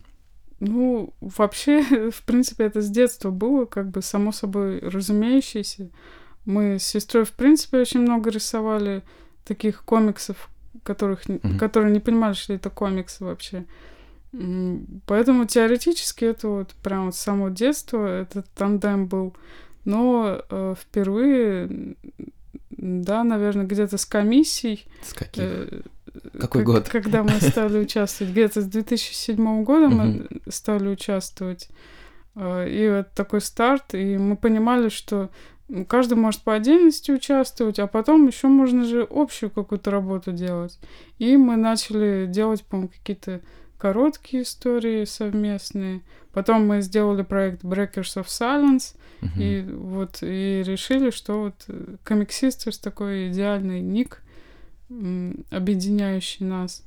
[0.59, 5.89] Ну, вообще, в принципе, это с детства было, как бы само собой разумеющееся.
[6.45, 9.03] Мы с сестрой, в принципе, очень много рисовали
[9.49, 10.49] таких комиксов,
[10.83, 11.57] которых, mm-hmm.
[11.57, 13.65] которые не понимали, что это комиксы вообще.
[15.05, 19.35] Поэтому теоретически это вот прям вот с самого детства этот тандем был.
[19.85, 21.95] Но э, впервые
[22.81, 24.85] да, наверное, где-то с комиссией.
[25.01, 25.43] С каких?
[25.43, 25.81] э,
[26.39, 26.89] Какой как- год?
[26.89, 28.31] Когда мы стали участвовать.
[28.31, 31.69] Где-то с 2007 года мы стали участвовать.
[32.35, 35.29] Э, И вот такой старт, и мы понимали, что
[35.87, 40.79] каждый может по отдельности участвовать, а потом еще можно же общую какую-то работу делать.
[41.17, 43.41] И мы начали делать, по-моему, какие-то
[43.77, 46.01] короткие истории совместные.
[46.33, 49.41] Потом мы сделали проект Breakers of Silence, Мгм.
[49.41, 54.21] и вот и решили, что вот э, Comic Sisters такой идеальный ник,
[55.51, 56.83] объединяющий нас.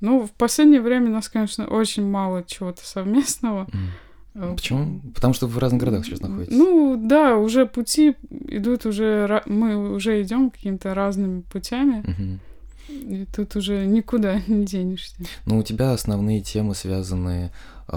[0.00, 3.68] Ну, в последнее время у нас, конечно, очень мало чего-то совместного.
[3.72, 3.88] Мгм.
[4.34, 5.00] Э, Почему?
[5.14, 6.56] Потому что вы в разных городах сейчас находитесь.
[6.56, 9.42] Ну, да, уже пути идут уже...
[9.46, 12.40] Мы уже идем какими-то разными путями, Мгм.
[12.88, 15.14] и тут уже никуда не денешься.
[15.46, 17.50] Ну, у тебя основные темы связаны
[17.88, 17.96] э,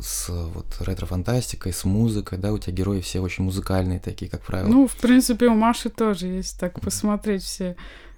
[0.00, 4.68] с вот ретро-фантастикой, с музыкой, да, у тебя герои все очень музыкальные такие, как правило.
[4.68, 7.76] Ну, в принципе, у Маши тоже есть, так посмотреть все,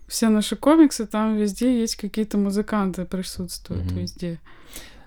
[0.09, 3.99] все наши комиксы, там везде есть какие-то музыканты присутствуют, Мгм.
[3.99, 4.39] везде.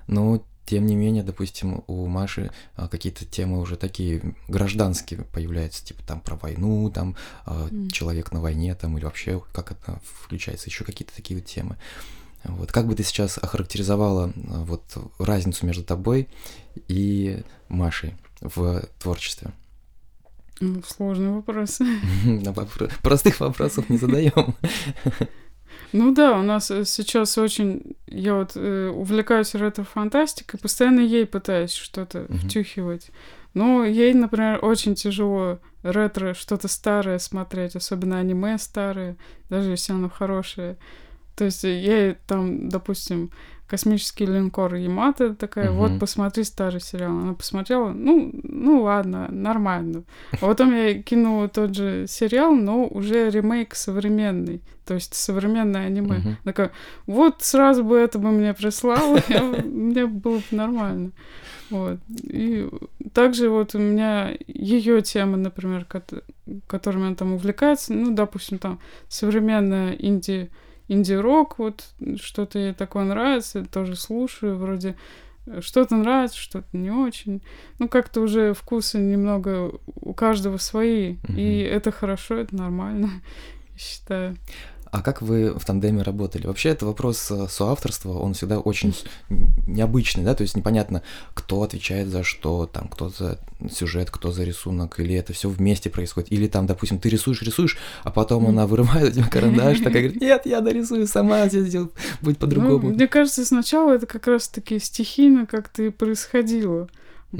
[0.08, 6.02] Но, тем не менее, допустим, у Маши а, какие-то темы уже такие гражданские появляются, типа
[6.06, 7.90] там про войну, там М.
[7.90, 11.78] человек на войне, там, или вообще как это включается, еще какие-то такие вот темы.
[12.44, 12.72] Вот.
[12.72, 14.84] Как бы ты сейчас охарактеризовала а, вот
[15.20, 16.28] разницу между тобой
[16.88, 19.52] и Машей в творчестве?
[20.62, 21.80] Ну, Сложный вопрос.
[23.02, 24.56] Простых вопросов не задаем.
[25.98, 27.96] Ну да, у нас э, сейчас очень...
[28.08, 32.38] Я вот э, увлекаюсь ретро-фантастикой, постоянно ей пытаюсь что-то Мгм.
[32.40, 33.12] втюхивать.
[33.54, 39.16] Но ей, например, очень тяжело ретро, что-то старое смотреть, особенно аниме старые,
[39.50, 40.76] даже если оно хорошее.
[41.38, 43.32] То есть э, я там, допустим,
[43.68, 45.78] космический линкор Ямато такая, Мгм.
[45.80, 47.12] вот посмотри старый сериал.
[47.18, 50.04] Она посмотрела, ну, ну ладно, нормально.
[50.34, 56.18] А потом я кинула тот же сериал, но уже ремейк современный, то есть современное аниме.
[56.20, 56.38] Мгм.
[56.44, 56.72] Такая,
[57.08, 61.12] вот сразу бы это бы мне прислала, я- мне было бы нормально.
[61.72, 61.98] Вот.
[62.24, 62.70] И
[63.14, 66.24] также вот у меня ее темы, например, кот-
[66.68, 70.52] которыми она там увлекается, ну, допустим, там современная инди
[70.88, 71.84] инди-рок, вот
[72.22, 74.96] что-то ей такое нравится, тоже слушаю, вроде
[75.46, 77.42] э, что-то нравится, что-то не очень.
[77.80, 79.72] Ну, как-то уже вкусы немного
[80.02, 81.38] у каждого свои, Мгм.
[81.38, 83.10] и это хорошо, это нормально,
[83.74, 84.36] я считаю.
[84.96, 86.48] А как вы в тандеме работали?
[86.48, 88.96] Вообще, это вопрос э, соавторства, он всегда очень
[89.68, 91.04] необычный, да, то есть непонятно,
[91.34, 93.38] кто отвечает за что, там, кто за
[93.70, 97.78] сюжет, кто за рисунок, или это все вместе происходит, или там, допустим, ты рисуешь, рисуешь,
[98.06, 102.40] а потом она вырывает у тебя карандаш, такая говорит, нет, я дорисую сама, сделаю, будет
[102.40, 102.92] Ну, по-другому.
[102.92, 106.88] мне кажется, сначала это как раз-таки стихийно как-то и происходило.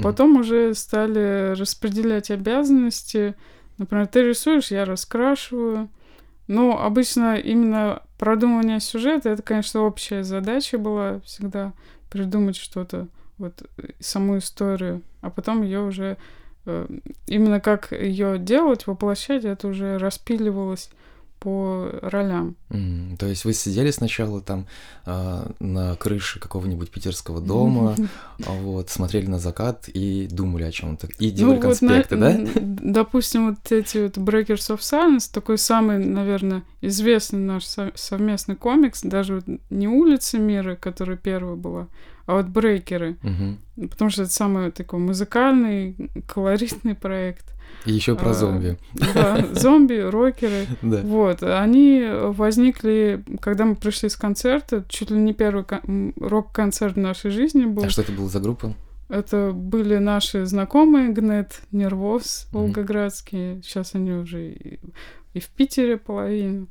[0.02, 3.34] Потом уже стали распределять обязанности.
[3.78, 5.88] Например, ты рисуешь, я раскрашиваю.
[6.46, 11.72] Но обычно именно продумывание сюжета, это, конечно, общая задача была всегда
[12.10, 13.62] придумать что-то, вот
[14.00, 16.16] саму историю, а потом ее уже
[16.64, 16.86] э,
[17.26, 20.90] именно как ее делать, воплощать, это уже распиливалось
[21.38, 22.56] по ролям.
[22.70, 24.66] М, То есть вы сидели сначала там
[25.04, 27.94] а, на крыше какого-нибудь питерского дома,
[28.38, 32.32] вот, смотрели на закат и думали о чем-то, и делали Ну, вот на- конспекты, да?
[32.34, 38.56] н- Допустим, вот эти вот Breakers of Silence, такой самый, наверное, известный наш со- совместный
[38.56, 41.88] комикс, даже вот не Улица мира, которая первая была,
[42.26, 43.58] а вот Брейкеры, Мгм.
[43.90, 45.96] потому что это самый такой музыкальный,
[46.26, 47.52] колоритный проект.
[47.84, 48.78] И еще про А, зомби.
[48.94, 50.66] Да, зомби, рокеры.
[50.82, 51.02] Да.
[51.02, 55.64] Вот, они возникли, когда мы пришли с концерта, чуть ли не первый
[56.18, 57.84] рок-концерт в нашей жизни был.
[57.84, 58.74] А что это было за группа?
[59.08, 63.62] Это были наши знакомые Гнет, Нервоз, волгоградские.
[63.62, 64.80] Сейчас они уже и,
[65.32, 66.66] и в Питере половину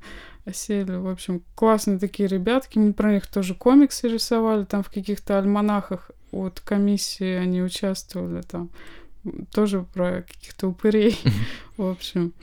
[0.46, 0.96] осели.
[0.96, 2.78] В общем, классные такие ребятки.
[2.78, 4.66] Мы про них тоже комиксы рисовали.
[4.66, 8.42] Там в каких-то альманахах от комиссии они участвовали.
[8.42, 8.70] Там
[9.54, 11.18] тоже про каких-то упырей.
[11.78, 12.34] В общем.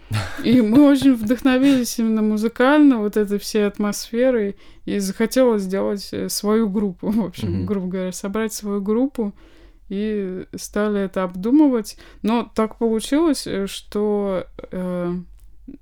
[0.45, 6.69] И мы очень вдохновились именно музыкально, вот этой всей атмосферой, и захотелось сделать э, свою
[6.69, 9.33] группу, в общем, грубо говоря, собрать свою группу,
[9.89, 11.97] и стали это обдумывать.
[12.23, 15.15] Но так получилось, э, что э,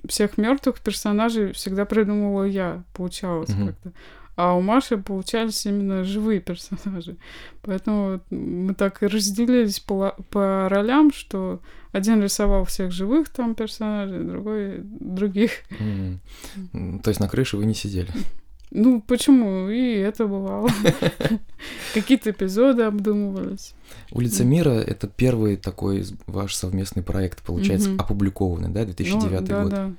[0.06, 3.68] всех мертвых персонажей всегда придумывала я, получалось Мгм.
[3.68, 3.92] как-то.
[4.42, 7.16] А у Маши получались именно живые персонажи.
[7.60, 11.60] Поэтому мы так и разделились по, по ролям, что
[11.92, 15.50] один рисовал всех живых там персонажей, другой других.
[16.62, 18.08] То есть на крыше вы не сидели.
[18.70, 19.68] Ну, почему?
[19.68, 20.70] И это бывало.
[21.94, 23.74] Какие-то эпизоды обдумывались.
[24.10, 29.70] Улица мира это первый такой ваш совместный проект, получается, опубликованный, да, 2009 Ну, да, год.
[29.70, 29.90] да.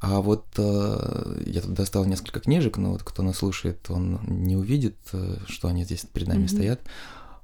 [0.00, 4.56] А вот э, я тут достал несколько книжек, но вот кто нас слушает, он не
[4.56, 6.48] увидит, э, что они здесь перед нами Мгм.
[6.48, 6.80] стоят.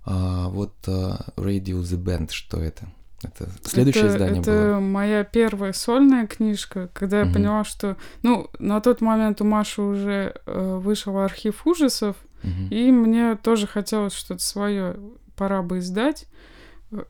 [0.06, 0.90] А, вот э,
[1.36, 2.86] Radio the Band, что это?
[3.22, 4.80] Это следующее это, издание это было.
[4.80, 7.34] моя первая сольная книжка, когда я Мгм.
[7.34, 7.96] поняла, что...
[8.22, 12.68] Ну, на тот момент у Маши уже э, вышел архив ужасов, Мгм.
[12.68, 14.96] и мне тоже хотелось что-то свое,
[15.36, 16.26] пора бы издать.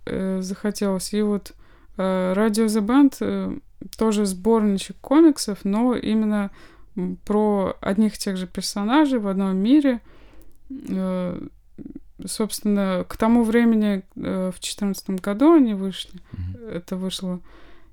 [0.06, 1.12] Э, захотелось.
[1.12, 1.52] И вот
[1.98, 3.58] э, Radio The Band э,
[3.96, 6.50] тоже сборничек комиксов, но именно
[7.24, 10.00] про одних и тех же персонажей в одном мире.
[10.88, 11.40] Э,
[12.24, 16.68] собственно, к тому времени, э, в 2014 году они вышли, Мгм.
[16.68, 17.40] это вышло.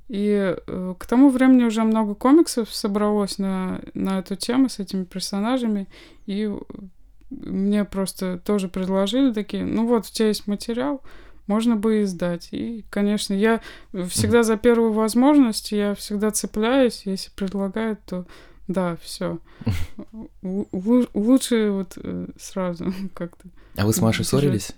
[0.07, 5.05] И э, к тому времени уже много комиксов собралось на, на эту тему с этими
[5.05, 5.87] персонажами.
[6.25, 6.53] И
[7.29, 11.01] мне просто тоже предложили такие, ну вот, у тебя есть материал,
[11.51, 12.47] можно бы издать.
[12.51, 13.59] И, конечно, я
[14.09, 18.25] всегда за первую возможность, я всегда цепляюсь, если предлагают, то
[18.69, 19.39] да, все.
[21.13, 23.49] Лучше вот э, сразу как-то.
[23.75, 24.71] А вы с Машей ссорились?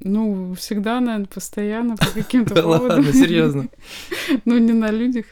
[0.00, 2.88] Ну, всегда, наверное, постоянно по каким-то Да поводам.
[2.88, 3.68] ладно, серьезно.
[4.46, 5.26] Ну, не на людях.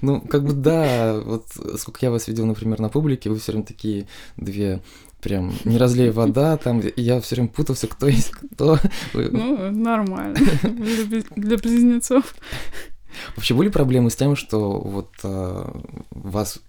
[0.00, 1.46] Ну, как бы да, вот
[1.78, 4.82] сколько я вас видел, например, на публике, вы все время такие две
[5.22, 8.78] прям не разлей вода, там я все время путался, кто есть кто.
[9.14, 10.34] Ну, нормально.
[10.62, 12.34] Для близ- Для близнецов.
[13.36, 15.80] Вообще были проблемы с тем, что вот а,
[16.10, 16.60] вас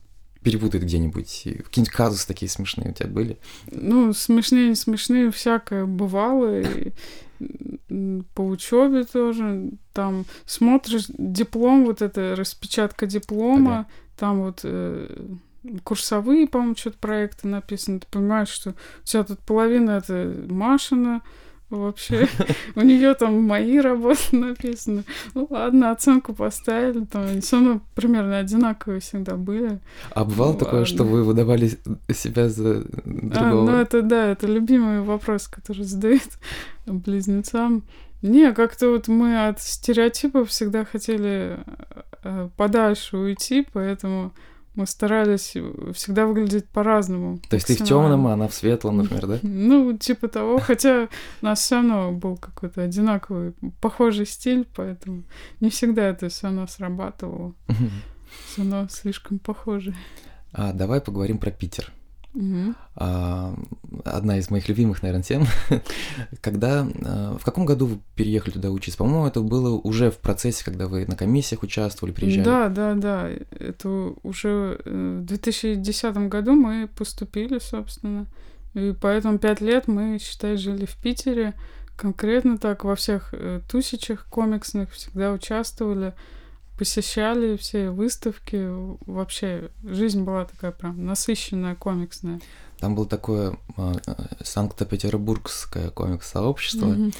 [0.44, 1.48] перепутают где-нибудь?
[1.64, 3.38] Какие-нибудь казусы такие смешные у тебя были?
[3.72, 6.60] Ну, смешные, не смешные, всякое бывало.
[6.62, 6.92] И
[8.36, 9.72] по учебе тоже.
[9.94, 13.88] Там смотришь диплом, вот это распечатка диплома,
[14.18, 15.28] там вот э,
[15.84, 18.00] курсовые, по-моему, что-то проекты написаны.
[18.00, 21.22] Ты понимаешь, что у тебя тут половина это Машина
[21.70, 22.28] вообще.
[22.76, 25.04] У нее там мои работы написаны.
[25.34, 29.80] Ну ладно, оценку поставили, там они все равно примерно одинаковые всегда были.
[30.12, 31.72] А бывало Ну, такое, что вы выдавали
[32.14, 33.72] себя за А, ну другого?
[33.72, 36.22] это да, это любимый вопрос, который задают
[36.86, 37.84] близнецам.
[38.22, 41.58] Не, как-то вот мы от стереотипов всегда хотели
[42.24, 44.32] э, подальше уйти, поэтому
[44.76, 45.56] мы старались
[45.94, 47.40] всегда выглядеть по-разному.
[47.50, 49.40] То есть ты в темном, а она в светлом, например, да?
[49.44, 51.08] Ну, типа того, хотя
[51.42, 55.24] у нас все равно был какой-то одинаковый, похожий стиль, поэтому
[55.60, 57.54] не всегда это все равно срабатывало.
[58.48, 59.94] Все равно слишком похоже.
[60.54, 61.94] А давай поговорим про Питер.
[62.96, 63.54] А,
[64.06, 65.46] одна из моих любимых, наверное, тем.
[66.42, 68.98] Когда, а, в каком году вы переехали туда учиться?
[68.98, 72.46] По-моему, это было уже в процессе, когда вы на комиссиях участвовали, приезжали.
[72.46, 73.30] Да, да, да.
[73.52, 78.26] Это уже э, в 2010 году мы поступили, собственно.
[78.74, 81.54] И поэтому пять лет мы, считай, жили в Питере.
[81.96, 86.14] Конкретно так во всех э, тусичах комиксных всегда участвовали,
[86.78, 88.68] посещали все выставки.
[89.06, 92.40] Вообще жизнь была такая прям насыщенная комиксная.
[92.80, 96.88] Там было такое а, а, Санкт-Петербургское комикс-сообщество.
[96.88, 97.14] Мгм.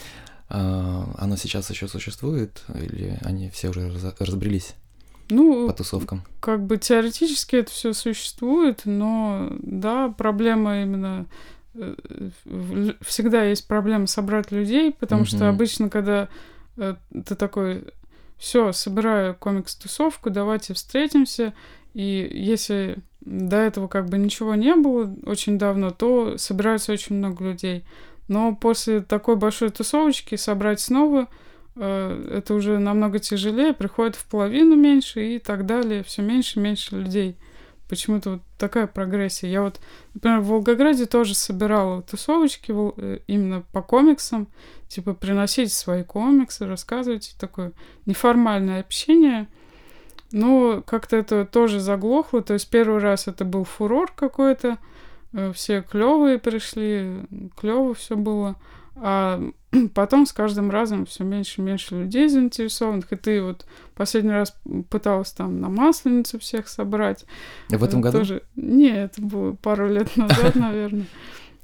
[0.50, 2.64] А, оно сейчас еще существует?
[2.76, 4.74] Или они все уже раз- разбрелись
[5.30, 6.24] Ну, по тусовкам?
[6.42, 11.26] как бы теоретически это все существует, но да, проблема именно
[11.76, 11.96] э,
[13.02, 15.48] всегда есть проблема собрать людей, потому что Мгм.
[15.48, 16.28] обычно, когда
[16.78, 17.86] э, ты такой,
[18.44, 21.54] все, собираю комикс-тусовку, давайте встретимся,
[21.94, 27.46] и если до этого как бы ничего не было очень давно, то собирается очень много
[27.46, 27.86] людей.
[28.28, 31.30] Но после такой большой тусовочки собрать снова
[31.78, 36.64] э, это уже намного тяжелее, приходит в половину меньше и так далее, все меньше и
[36.64, 37.38] меньше людей.
[37.94, 39.50] Почему-то вот такая прогрессия.
[39.50, 39.80] Я вот,
[40.14, 44.48] например, в Волгограде тоже собирала тусовочки э, именно по комиксам,
[44.88, 47.74] типа приносить свои комиксы, рассказывать, такое
[48.06, 49.48] неформальное общение.
[50.32, 54.80] Но как-то это тоже заглохло, то есть первый раз это был фурор какой-то,
[55.34, 57.22] э, все клевые пришли,
[57.56, 58.56] клево все было.
[58.96, 59.42] А
[59.96, 63.12] потом с каждым разом все меньше и меньше людей заинтересованных.
[63.12, 63.66] И ты вот
[63.96, 64.56] последний раз
[64.90, 67.26] пыталась там на масленицу всех собрать.
[67.70, 68.18] В этом Э, году?
[68.20, 68.44] Тоже...
[68.56, 71.06] Не, это было пару лет назад, наверное.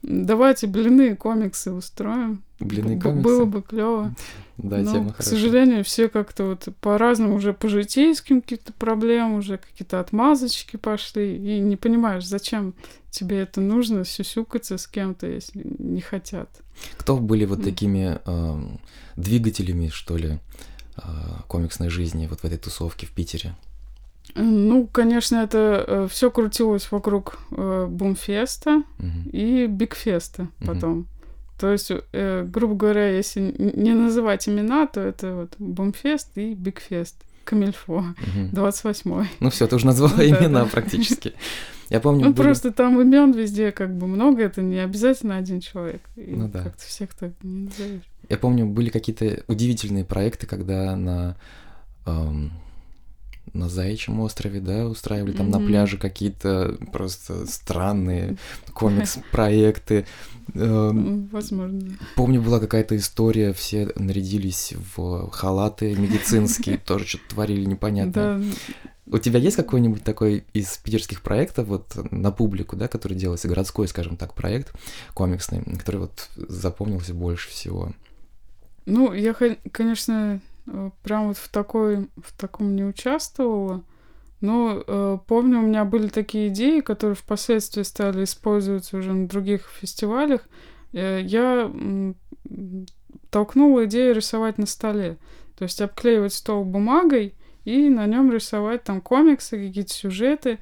[0.02, 2.42] Давайте блины комиксы устроим.
[2.62, 3.22] Блины Б- комиксы?
[3.24, 4.16] Было бы клево.
[4.58, 5.24] Да, Но, тема к хорошая.
[5.38, 11.60] сожалению, все как-то вот по-разному уже по житейским каким-то проблемам, уже какие-то отмазочки пошли, и
[11.60, 12.74] не понимаешь, зачем
[13.10, 16.50] тебе это нужно, сюсюкаться с кем-то, если не хотят.
[16.98, 18.80] Кто были вот такими эм,
[19.16, 20.40] двигателями, что ли,
[20.98, 21.02] э,
[21.48, 23.56] комиксной жизни вот в этой тусовке в Питере?
[24.36, 29.30] Э, Ну, конечно, это все крутилось вокруг э, Бумфеста Мгм.
[29.32, 31.08] и Бигфеста потом.
[31.60, 37.16] То есть, э, грубо говоря, если не называть имена, то это вот Бумфест и Бигфест.
[37.44, 38.50] Камильфо, Мгм.
[38.54, 39.28] 28-й.
[39.40, 41.34] Ну все, ты уже назвала имена практически.
[41.90, 45.60] Я помню, Ну, были- просто там имен везде как бы много, это не обязательно один
[45.60, 46.02] человек.
[46.16, 46.64] И Ну да.
[46.64, 48.04] как-то всех так не назовешь.
[48.30, 51.36] я помню, были какие-то удивительные проекты, когда на
[52.06, 52.52] эм,
[53.54, 55.68] на Заячьем острове, да, устраивали там на Мгм.
[55.68, 58.38] пляже какие-то просто странные
[58.74, 60.06] комикс-проекты.
[60.56, 61.98] Эм, Возможно.
[62.16, 68.44] Помню, была какая-то история, все нарядились в халаты медицинские, тоже что-то творили непонятно.
[69.12, 73.88] У тебя есть какой-нибудь такой из питерских проектов вот на публику, да, который делался, городской,
[73.88, 74.72] скажем так, проект
[75.16, 77.92] комиксный, который вот запомнился больше всего?
[78.86, 79.36] Ну, я,
[79.72, 83.84] конечно, э, прям вот в такой, в таком не участвовала.
[84.42, 89.70] Но э, помню, у меня были такие идеи, которые впоследствии стали использоваться уже на других
[89.70, 90.42] фестивалях.
[90.94, 92.16] Э, я м,
[93.30, 95.18] толкнула идею рисовать на столе.
[95.58, 97.36] То есть обклеивать стол бумагой
[97.66, 100.60] и на нем рисовать там комиксы, какие-то сюжеты.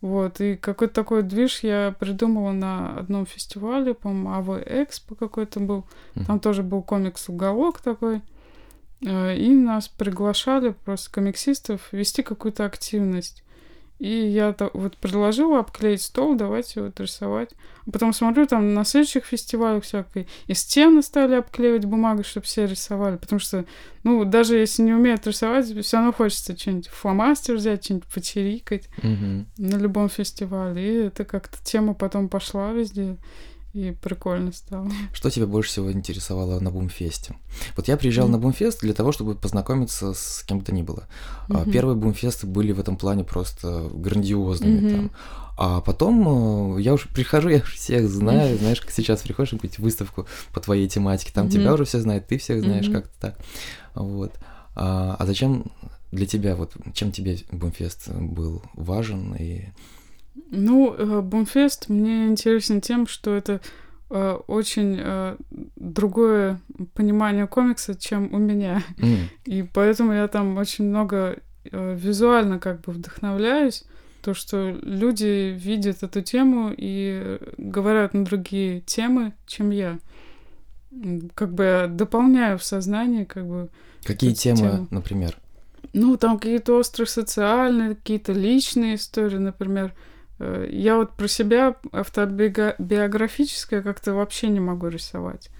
[0.00, 5.84] Вот, и какой-то такой движ я придумала на одном фестивале, по-моему, АВ Экспо какой-то был.
[6.26, 8.22] Там тоже был комикс «Уголок» такой.
[9.04, 13.42] Э, И нас приглашали просто комиксистов вести какую-то активность.
[13.98, 17.50] И я вот предложила обклеить стол, давайте вот рисовать.
[17.86, 22.66] А потом смотрю, там на следующих фестивалях всякой и стены стали обклеивать бумагой, чтобы все
[22.66, 23.16] рисовали.
[23.18, 23.66] Потому что,
[24.02, 29.46] ну, даже если не умеют рисовать, все равно хочется что-нибудь фломастер взять, что-нибудь почирикать Мгм.
[29.58, 30.82] на любом фестивале.
[30.82, 33.16] И это как-то тема потом пошла везде.
[33.72, 34.90] И прикольно стало.
[35.12, 37.36] Что тебя больше всего интересовало на Бумфесте?
[37.76, 38.32] Вот я приезжал Мгм.
[38.32, 41.04] на Бумфест для того, чтобы познакомиться с кем бы то ни было.
[41.48, 41.70] Мгм.
[41.70, 44.90] Первые Бумфесты были в этом плане просто грандиозными Мгм.
[44.90, 45.10] там.
[45.56, 49.58] А потом э, я уже прихожу, я уже всех знаю, знаешь, как сейчас приходишь на
[49.58, 51.74] какую-нибудь выставку по твоей тематике, там тебя Мгм.
[51.74, 52.94] уже все знают, ты всех знаешь, Мгм.
[52.94, 53.38] как-то так.
[53.94, 54.32] Вот.
[54.74, 55.66] А, а зачем
[56.10, 59.66] для тебя, вот, чем тебе Бумфест был важен и...
[60.50, 63.60] Ну, э, Бумфест мне интересен тем, что это
[64.10, 65.36] э, очень э,
[65.76, 66.60] другое
[66.94, 68.82] понимание комикса, чем у меня.
[68.98, 71.36] М, И поэтому я там очень много
[71.70, 73.84] э, визуально как бы вдохновляюсь.
[74.22, 79.98] То, что люди видят эту тему и говорят на другие темы, чем я.
[81.34, 83.68] Как бы я дополняю в сознании, как бы
[84.04, 84.86] Какие темы, темы.
[84.90, 85.36] например?
[85.92, 89.86] ну, там какие-то острые социальные, какие-то личные истории, например.
[89.86, 90.09] Э,
[90.70, 95.50] Я вот про себя автобиографическое как-то вообще не могу рисовать.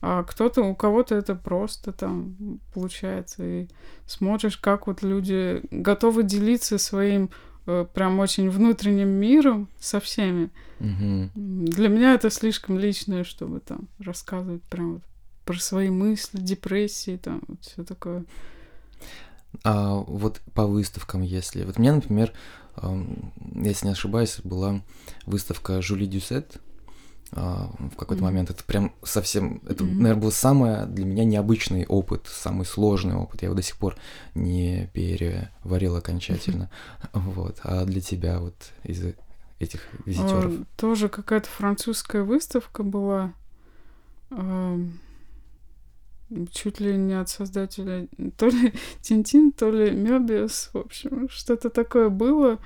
[0.00, 2.36] А кто-то, у кого-то это просто там
[2.72, 3.42] получается.
[3.44, 3.68] И
[4.06, 7.30] смотришь, как вот люди готовы делиться своим
[7.66, 10.50] э, прям очень внутренним миром со всеми.
[10.78, 15.02] М, Для меня это слишком личное, чтобы там рассказывать прям вот
[15.44, 18.24] про свои мысли, депрессии, там вот все такое.
[19.64, 21.64] А вот по выставкам, если...
[21.64, 22.32] Вот меня, например,
[23.54, 24.80] если не ошибаюсь, была
[25.26, 26.58] выставка Жюли Дюсет
[27.32, 28.32] а, в какой-то Мгм.
[28.32, 28.50] момент.
[28.50, 29.60] Это прям совсем...
[29.68, 29.98] Это, Мгм.
[30.02, 33.42] наверное, был самый для меня необычный опыт, самый сложный опыт.
[33.42, 33.96] Я его до сих пор
[34.34, 36.70] не переварил окончательно.
[37.12, 37.58] Вот.
[37.62, 38.54] А для тебя вот
[38.84, 39.02] из
[39.58, 40.52] этих визитеров?
[40.54, 43.32] А, Тоже какая-то французская выставка была.
[44.30, 44.92] Ам,
[46.52, 48.06] Чуть ли не от создателя
[48.36, 52.58] то ли Тинтин, то ли Мебиус, в общем, что-то такое было.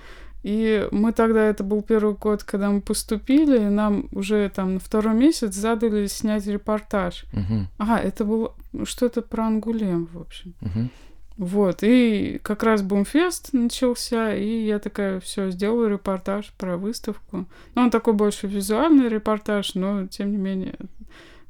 [0.42, 4.80] И мы тогда, это был первый год, когда мы поступили, и нам уже там на
[4.80, 7.24] второй месяц задали снять репортаж.
[7.32, 8.54] Мгм, Ага, это было
[8.84, 10.54] что-то про Ангулем, в общем.
[10.60, 10.90] мгм.
[11.38, 17.46] Вот, и как раз Бумфест начался, и я такая, все, сделаю репортаж про выставку.
[17.74, 20.74] Ну, он такой больше визуальный репортаж, но, тем не менее,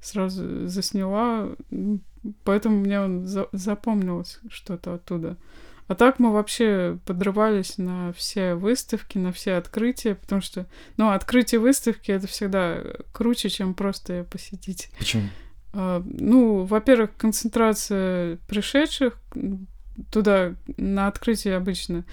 [0.03, 1.49] сразу засняла,
[2.45, 5.37] поэтому мне он за- запомнилось что-то оттуда.
[5.89, 11.61] А так мы вообще подрывались на все выставки, на все открытия, потому что, ну, открытие
[11.61, 12.79] выставки— это всегда
[13.13, 14.91] круче, чем просто её посетить.
[14.99, 15.25] Почему?
[15.75, 19.19] А, Ну, во-первых, концентрация пришедших
[20.11, 22.05] туда на открытие обычно,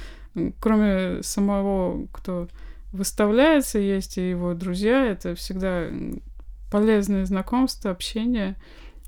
[0.60, 2.48] кроме самого, кто
[2.92, 5.88] выставляется, есть и его друзья, это всегда
[6.72, 8.56] м, полезное знакомство, общение.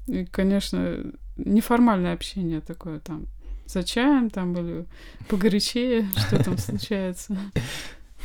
[0.07, 3.27] И, конечно, неформальное общение такое там
[3.65, 4.85] за чаем там или
[5.29, 7.37] погорячее, что там случается.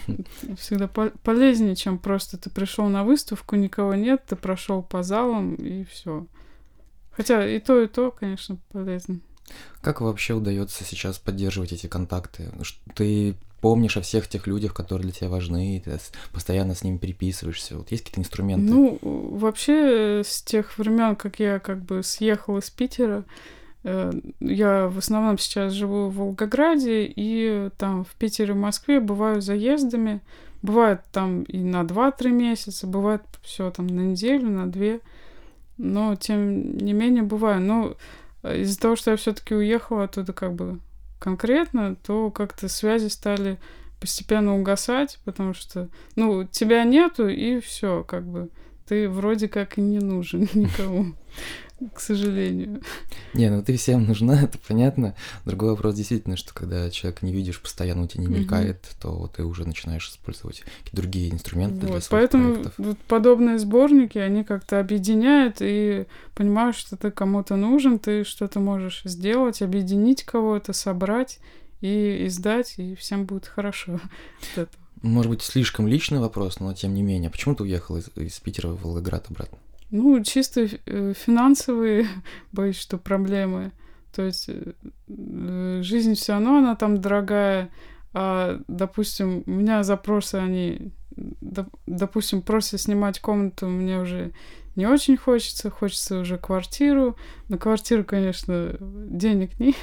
[0.59, 5.55] Всегда пол- полезнее, чем просто ты пришел на выставку, никого нет, ты прошел по залам
[5.55, 6.27] и все.
[7.13, 9.21] Хотя и то, и то, конечно, полезно.
[9.81, 12.51] Как вообще удается сейчас поддерживать эти контакты?
[12.95, 13.37] Ты
[13.69, 15.99] помнишь о всех тех людях, которые для тебя важны, и ты
[16.33, 17.77] постоянно с ними переписываешься.
[17.79, 18.73] Вот есть какие-то инструменты?
[18.73, 23.25] Ну, вообще, э, с тех времен, как я как бы съехала из Питера,
[23.89, 24.11] Э,
[24.41, 30.21] я в основном сейчас живу в Волгограде, и там в Питере, в Москве бываю заездами.
[30.63, 35.01] Бывает там и на 2-3 месяца, бывает все там на неделю, на две.
[35.79, 37.61] Но, тем не менее, бываю.
[37.61, 37.95] Но
[38.43, 40.81] э, из-за того, что я все-таки уехала оттуда как бы
[41.19, 43.59] конкретно, то как-то связи стали
[44.01, 48.51] постепенно угасать, потому что, ну, тебя нету, и все, как бы.
[48.87, 51.15] Ты вроде как и не нужен никому
[51.95, 52.81] к сожалению.
[53.35, 55.15] Не, ну ты всем нужна, это понятно.
[55.45, 59.01] Другой вопрос действительно, что когда человек не видишь, постоянно у тебя не мелькает, угу.
[59.01, 62.75] то ты уже начинаешь использовать какие-то другие инструменты вот, для своих Поэтому проектов.
[62.79, 69.03] вот подобные сборники, они как-то объединяют и понимаешь, что ты кому-то нужен, ты что-то можешь
[69.05, 71.39] сделать, объединить кого-то, собрать
[71.81, 74.01] и издать, и всем будет хорошо
[75.03, 77.31] Может быть, слишком личный вопрос, но тем не менее.
[77.31, 79.59] Почему ты уехал из, из Питера в Волгоград обратно?
[79.91, 82.07] Ну, чисто э, финансовые,
[82.53, 83.73] боюсь, что проблемы.
[84.15, 84.73] То есть э,
[85.09, 87.71] э, жизнь все равно, она там дорогая.
[88.13, 90.93] А, допустим, у меня запросы, они,
[91.87, 94.33] допустим, просто снимать комнату мне уже
[94.75, 97.17] не очень хочется, хочется уже квартиру.
[97.49, 99.77] На квартиру, конечно, денег нет.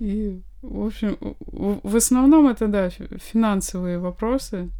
[0.00, 4.70] И, в общем, в основном это, да, финансовые вопросы.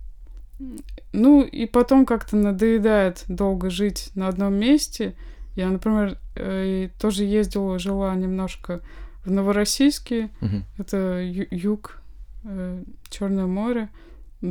[1.12, 5.14] Ну, и потом как-то надоедает долго жить на одном месте.
[5.56, 8.80] Я, например, э, тоже ездила, жила немножко
[9.24, 10.30] в Новороссийске.
[10.40, 10.62] Uh-huh.
[10.78, 12.00] Это юг,
[12.44, 13.88] э, Черное море.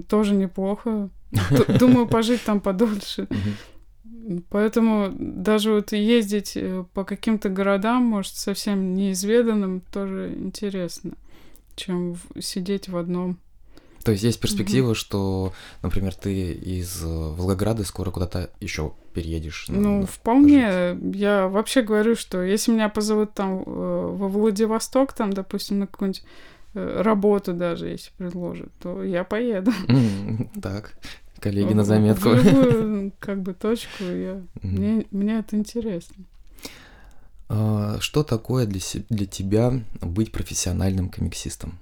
[0.08, 1.10] Тоже неплохо.
[1.80, 3.28] Думаю, пожить там подольше.
[4.50, 11.12] Поэтому даже вот ездить э, по каким-то городам, может, совсем неизведанным, тоже интересно,
[11.76, 13.38] чем сидеть в одном.
[14.04, 14.96] То есть есть перспектива, угу.
[14.96, 19.68] что, например, ты из э, Волгограда скоро куда-то еще переедешь?
[19.70, 20.94] Ну, на, вполне.
[20.94, 21.16] Жить.
[21.16, 26.24] Я вообще говорю, что если меня позовут там э, во Владивосток, там, допустим, на какую-нибудь
[26.74, 29.72] э, работу даже, если предложат, то я поеду.
[30.62, 30.94] Так,
[31.40, 32.30] коллеги на заметку.
[32.30, 34.04] В любую, как бы, точку.
[34.04, 34.42] Я...
[34.62, 36.26] Мне, мне это интересно.
[37.48, 41.80] А, что такое для, для тебя быть профессиональным комиксистом?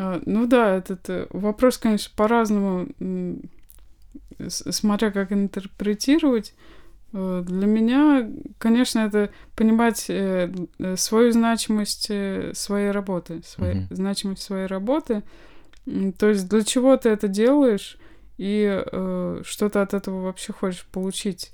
[0.00, 2.88] А, ну да, этот э, вопрос, конечно, по-разному,
[4.48, 6.54] смотря как интерпретировать.
[7.12, 8.26] Э, для меня,
[8.58, 10.50] конечно, это понимать э,
[10.96, 12.10] свою значимость
[12.54, 13.94] своей работы, свою, mm-hmm.
[13.94, 15.22] значимость своей работы.
[16.18, 17.98] То есть для чего ты это делаешь
[18.38, 21.52] и э, что ты от этого вообще хочешь получить.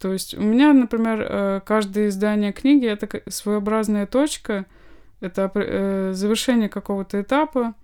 [0.00, 4.66] То есть у меня, например, каждое издание книги это своеобразная точка—
[5.20, 7.74] это э, завершение какого-то этапа.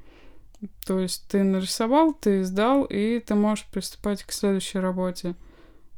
[0.87, 5.35] То есть ты нарисовал, ты издал, и ты можешь приступать к следующей работе.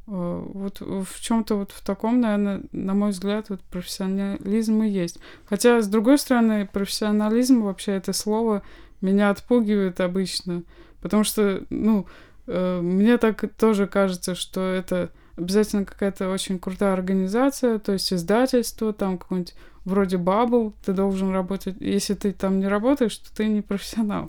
[0.07, 5.19] Э, вот в чем-то вот в таком, наверное, на мой взгляд, вот профессионализм и есть.
[5.45, 8.63] Хотя, с другой стороны, профессионализм вообще это слово
[9.01, 10.63] меня отпугивает обычно.
[11.01, 12.05] Потому что, ну,
[12.47, 18.91] э, мне так тоже кажется, что это обязательно какая-то очень крутая организация, то есть издательство,
[18.91, 19.55] там какой-нибудь
[19.89, 21.75] вроде Bubble, ты должен работать.
[21.79, 24.27] Если ты там не работаешь, то ты не профессионал.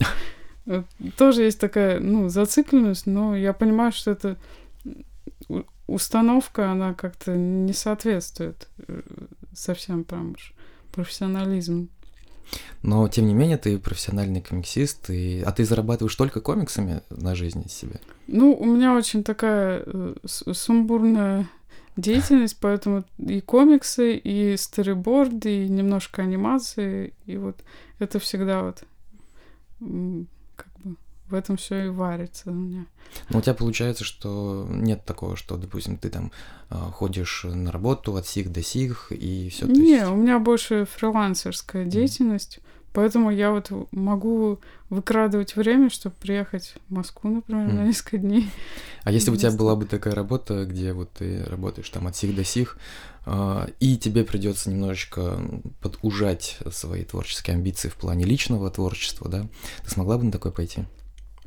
[1.16, 4.36] Тоже есть такая, ну, зацикленность, но я понимаю, что это
[5.86, 9.00] установка, она как-то не соответствует э,
[9.52, 10.54] совсем прям уж
[10.92, 11.88] профессионализму.
[12.82, 15.42] Но, тем не менее, ты профессиональный комиксист, и...
[15.44, 18.00] а ты зарабатываешь только комиксами на жизнь себе?
[18.26, 21.48] Ну, у меня очень такая э, сумбурная
[22.00, 27.56] деятельность, поэтому и комиксы, и сториборды, и немножко анимации, и вот
[27.98, 28.84] это всегда вот
[29.80, 30.96] как бы
[31.28, 32.86] в этом все и варится у меня.
[33.28, 36.32] Ну, у тебя получается, что нет такого, что, допустим, ты там
[36.68, 39.66] а, ходишь на работу от сих до сих и все.
[39.66, 40.06] Не, есть...
[40.06, 42.58] у меня больше фрилансерская деятельность.
[42.58, 42.79] Mm.
[42.92, 47.72] Поэтому я вот могу выкрадывать время, чтобы приехать в Москву, например, mm.
[47.72, 48.50] на несколько дней.
[49.04, 52.16] А если бы у тебя была бы такая работа, где вот ты работаешь там от
[52.16, 52.76] сих до сих,
[53.26, 55.40] а, и тебе придется немножечко
[55.80, 59.46] подужать свои творческие амбиции в плане личного творчества, да,
[59.84, 60.84] ты смогла бы на такое пойти?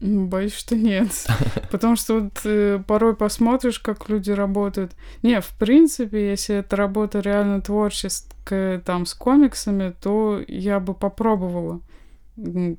[0.04, 1.08] Боюсь, что нет.
[1.72, 4.92] Потому что вот э, порой посмотришь, как люди работают.
[5.22, 11.80] Не, в принципе, если эта работа реально творческая, там, с комиксами, то я бы попробовала.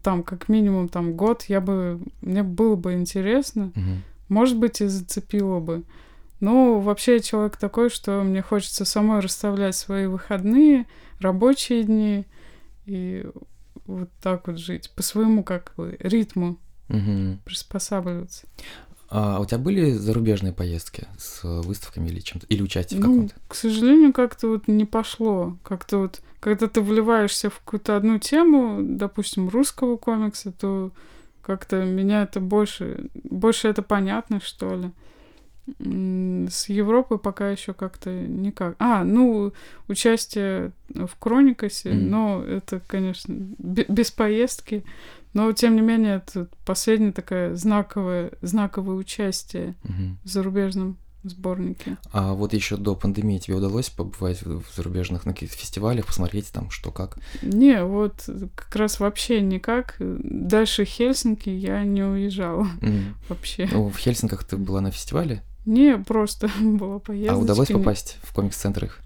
[0.03, 1.99] Там, как минимум, там, год, я бы...
[2.20, 3.72] Мне было бы интересно.
[3.75, 3.83] Угу.
[4.29, 5.85] Может быть, и зацепило бы.
[6.41, 10.85] Но вообще я человек такой, что мне хочется самой расставлять свои выходные,
[11.20, 12.27] рабочие дни
[12.85, 13.27] и
[13.87, 16.59] вот так вот жить по своему как бы ритму
[16.89, 17.39] угу.
[17.45, 18.47] приспосабливаться.
[19.11, 23.35] А у тебя были зарубежные поездки с выставками или чем-то, или участие в Ну, каком-то?
[23.49, 25.57] к сожалению, как-то вот не пошло.
[25.62, 30.91] Как-то вот, когда ты вливаешься в какую-то одну тему, допустим, русского комикса, то
[31.43, 34.91] как-то меня это больше, больше это понятно, что ли.
[36.51, 38.76] С Европы пока еще как-то никак.
[38.78, 39.53] А, ну,
[39.89, 42.11] участие в Кроникосе, Мгм.
[42.11, 44.85] но это, конечно, бе- без поездки.
[45.35, 50.18] Но, тем не менее, это последнее такое знаковое, знаковое участие Мгм.
[50.24, 51.97] в зарубежном сборнике.
[52.12, 56.70] А вот еще до пандемии тебе удалось побывать в зарубежных на каких-то фестивалях, посмотреть там,
[56.70, 57.18] что как?
[57.43, 59.97] Не, вот как раз вообще никак.
[59.99, 63.16] Дальше Хельсинки я не уезжала М.
[63.28, 63.68] вообще.
[63.72, 67.35] Ну, в Хельсинках ты была на фестивале, Не, просто была поездка.
[67.35, 69.01] а удалось попасть в комикс-центр их?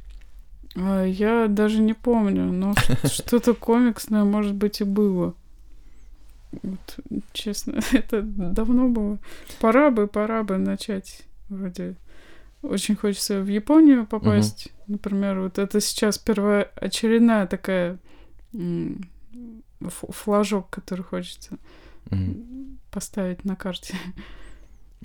[0.74, 2.74] Я даже не помню, но
[3.04, 5.34] что-то комиксное, может быть, и было.
[6.62, 6.98] Вот,
[7.32, 9.18] честно, это давно было.
[9.60, 11.94] Пора бы, пора бы начать вроде.
[12.62, 14.72] Очень хочется в Японию попасть.
[14.88, 17.98] Например, вот это сейчас первоочередная такая
[18.52, 19.08] м,
[19.80, 21.56] флажок, который хочется
[22.10, 22.78] М.
[22.90, 23.94] поставить на карте.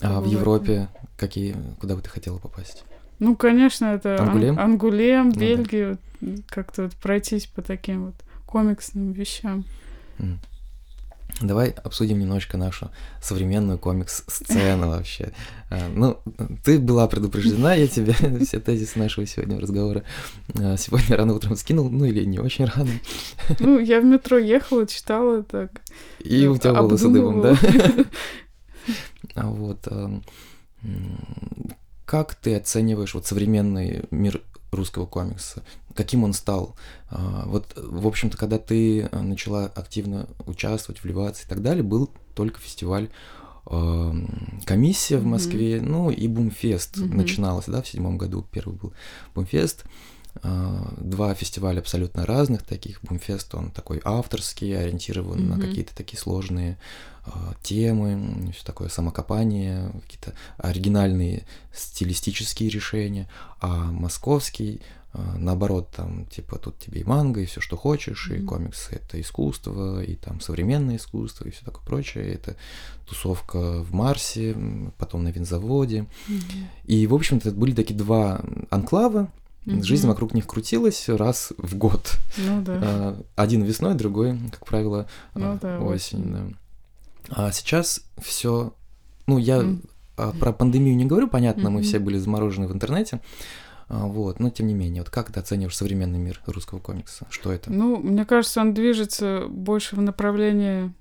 [0.01, 0.25] А в.
[0.25, 2.85] Европе какие, куда бы ты хотела попасть?
[3.19, 4.59] Ну, конечно, это Ан- Ангулем?
[4.59, 5.39] Ангулем, Ну да.
[5.39, 5.97] Бельгию,
[6.47, 8.15] как-то вот пройтись по таким вот
[8.47, 9.63] комиксным вещам.
[10.17, 10.39] М.
[11.41, 15.31] Давай обсудим немножечко нашу современную комикс-сцену вообще.
[15.69, 16.19] А, Ну,
[16.63, 18.13] ты была предупреждена, я тебе
[18.45, 20.03] все тезисы нашего сегодня разговора
[20.55, 22.91] а, сегодня рано утром скинул, ну или не очень рано.
[23.59, 25.71] Ну, я в метро ехала, читала так.
[26.19, 27.57] И у тебя волосы дымом, да?
[29.35, 30.21] А вот а,
[30.83, 31.71] м,
[32.05, 34.41] как ты оцениваешь вот современный мир
[34.75, 35.63] русского комикса?
[35.95, 36.75] Каким он стал?
[37.09, 42.09] А, Вот, в общем-то, когда ты а, начала активно участвовать, вливаться и так далее, был
[42.35, 43.09] только фестиваль
[43.65, 44.13] а,
[44.65, 45.25] комиссия в.
[45.25, 47.17] Москве, ну и Бумфест Мгм.
[47.17, 48.93] начиналось, да, в седьмом году первый был
[49.35, 49.85] Бумфест.
[50.43, 53.01] А, Два фестиваля абсолютно разных таких.
[53.03, 55.61] Бумфест, он такой авторский, ориентирован на Мгм.
[55.67, 56.77] какие-то такие сложные
[57.25, 63.29] а, темы, все такое самокопание, какие-то оригинальные стилистические решения,
[63.61, 64.81] а московский,
[65.13, 68.47] а, наоборот, там, типа, тут тебе и манго, и все, что хочешь, и Мгм.
[68.47, 72.57] комиксы это искусство, и там современное искусство, и все такое прочее, это
[73.07, 74.55] тусовка в Марсе,
[74.97, 76.07] потом на винзаводе.
[76.27, 76.41] Мгм.
[76.83, 79.31] И, в общем-то, это были такие два анклава,
[79.65, 80.09] жизнь Мгм.
[80.13, 82.17] вокруг них крутилась раз в год.
[82.37, 82.79] Ну да.
[82.81, 86.25] А, Один весной, другой, как правило, Ну а, да, осенью.
[86.25, 86.57] осенью.
[87.29, 87.35] да.
[87.47, 88.73] А сейчас все,
[89.27, 89.63] ну я
[90.17, 91.83] а, про пандемию не говорю, понятно, мы Мгм.
[91.83, 93.21] все были заморожены в интернете,
[93.89, 97.25] вот, но тем не менее, вот как ты оцениваешь современный мир русского комикса?
[97.29, 97.71] Что это?
[97.71, 100.91] Ну, мне кажется, он движется больше в направлении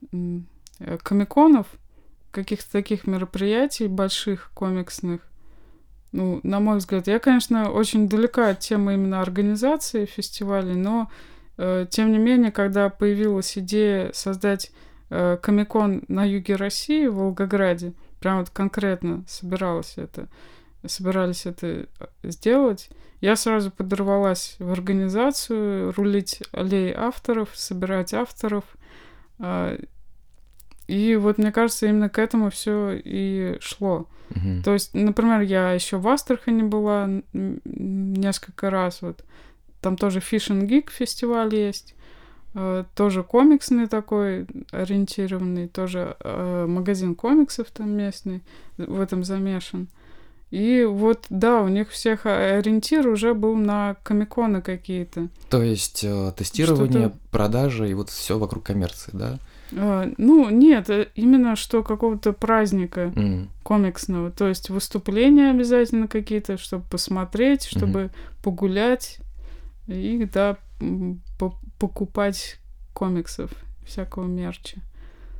[0.79, 1.67] э, комиконов,
[2.31, 5.21] каких-то таких мероприятий больших, комиксных.
[6.13, 11.11] Ну, на мой взгляд, я, конечно, очень далека от темы именно организации фестивалей, но
[11.57, 14.73] э, тем не менее, когда появилась идея создать
[15.09, 20.29] э, комикон на юге России, в Волгограде, прям вот конкретно собиралась это,
[20.87, 21.87] собирались это э,
[22.25, 22.91] сделать,
[23.23, 28.65] я сразу подорвалась в организацию, рулить аллеей авторов, собирать авторов.
[29.39, 29.79] а,
[30.93, 34.07] И вот мне кажется, именно к этому все и шло.
[34.29, 34.63] Мгм.
[34.63, 39.01] То есть, например, я еще в Астрахани была несколько раз.
[39.01, 39.25] Вот
[39.81, 41.95] там тоже Fish and Geek фестиваль есть.
[42.55, 48.43] э, Тоже комиксный такой, ориентированный, тоже э, магазин комиксов там местный
[48.77, 49.89] в этом замешан.
[50.51, 55.29] И вот, да, у них всех а, ориентир уже был на комиконы какие-то.
[55.49, 59.39] То есть э, тестирование, продажа и вот все вокруг коммерции, да?
[59.77, 64.31] А, Ну, нет, э, именно что какого-то праздника М, комиксного.
[64.31, 68.11] То есть выступления обязательно какие-то, чтобы посмотреть, чтобы
[68.43, 69.19] погулять
[69.87, 70.57] и, да,
[71.39, 72.59] по- покупать
[72.93, 73.51] комиксов,
[73.87, 74.79] всякого мерча.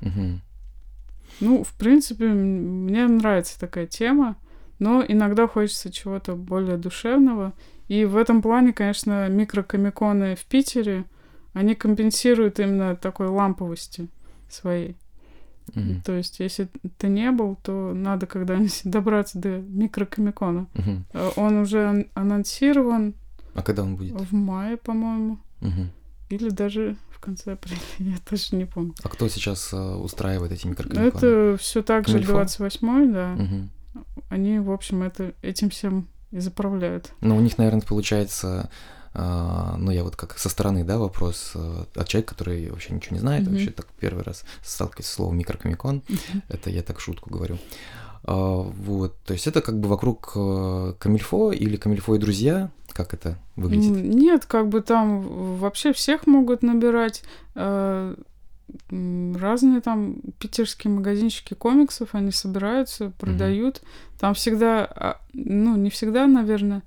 [0.01, 0.41] мгм.
[1.41, 4.37] Ну, в принципе, мне нравится такая тема,
[4.79, 7.53] но иногда хочется чего-то более душевного.
[7.89, 11.05] И в этом плане, конечно, микрокомиконы в Питере,
[11.53, 14.09] они компенсируют именно такой ламповости
[14.55, 14.97] своей.
[15.75, 16.03] Мгм.
[16.03, 20.67] То есть, если ты не был, то надо когда-нибудь добраться до микрокомикона.
[21.13, 23.15] Э, Он уже ан- анонсирован
[23.55, 24.21] А когда он будет?
[24.21, 25.91] в мае, по-моему, Мгм.
[26.31, 28.95] или даже в конце апреля, я точно не помню.
[29.05, 31.09] А кто сейчас э, устраивает эти Но микрокомиконы?
[31.09, 32.43] это все так же Комильфо?
[32.43, 33.29] 28-й, да.
[33.37, 33.71] Мгм.
[34.31, 37.13] Они, в общем, это, этим всем и заправляют.
[37.21, 38.69] Ну, у них, наверное, получается,
[39.15, 43.21] ну, я вот как со стороны, да, вопрос а, от человека, который вообще ничего не
[43.21, 43.53] знает, Мгм.
[43.53, 46.03] вообще так первый раз сталкивается с словом микрокомикон,
[46.49, 47.59] это я так шутку говорю.
[48.25, 53.15] А, вот, то есть это как бы вокруг э, Камильфо или Камильфо и друзья, как
[53.15, 53.91] это выглядит?
[53.91, 57.23] Нет, как бы там вообще всех могут набирать.
[57.55, 58.15] Э,
[58.91, 63.79] разные там питерские магазинчики комиксов, они собираются, продают.
[63.79, 64.19] Mm-hmm.
[64.21, 66.83] Там всегда, а, ну, не всегда, наверное,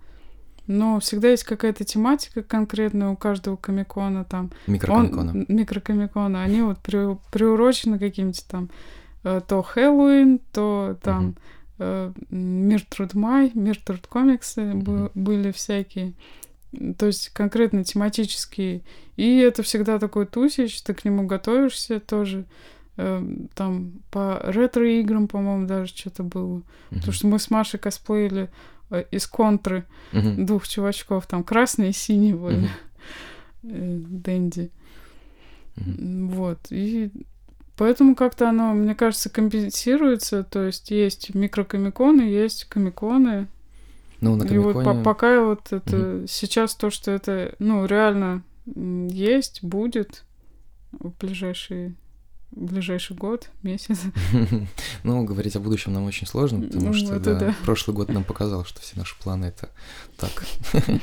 [0.68, 4.52] но всегда есть какая-то тематика конкретная у каждого комикона там.
[4.68, 5.32] Микрокомикона.
[5.32, 6.44] Он, микрокомикона.
[6.44, 8.70] Они вот при, приурочены каким-то там
[9.24, 11.36] э, то Хэллоуин, то там
[11.80, 12.14] mm-hmm.
[12.30, 15.12] э, Мир Труд Май, Мир Труд комиксы mm-hmm.
[15.14, 16.14] были всякие.
[16.98, 18.82] То есть конкретно тематические.
[19.18, 22.46] И это всегда такой тусич, ты к нему готовишься тоже.
[22.98, 23.22] Э,
[23.54, 26.58] там по ретро-играм, по-моему, даже что-то было.
[26.58, 26.96] Mm-hmm.
[26.96, 28.50] Потому что мы с Машей косплеили
[28.90, 30.46] э, из контры mm-hmm.
[30.46, 31.28] двух чувачков.
[31.28, 32.70] Там красный и синий были.
[33.64, 34.22] Mm-hmm.
[34.22, 34.72] Дэнди.
[35.76, 36.60] Вот.
[36.70, 37.12] И
[37.76, 40.44] поэтому как-то оно, мне кажется, компенсируется.
[40.44, 43.48] То есть есть микрокомиконы, есть комиконы.
[44.22, 44.56] Ну, на Комиконе...
[44.56, 46.28] И вот по пока вот это угу.
[46.28, 50.24] сейчас то, что это, ну, реально есть, будет
[50.94, 51.96] в ближайшие
[52.56, 54.00] ближайший год, месяц.
[55.04, 57.56] Ну, говорить о будущем нам очень сложно, потому ну, что да, да.
[57.64, 59.70] прошлый год нам показал, что все наши планы это
[60.18, 60.46] так.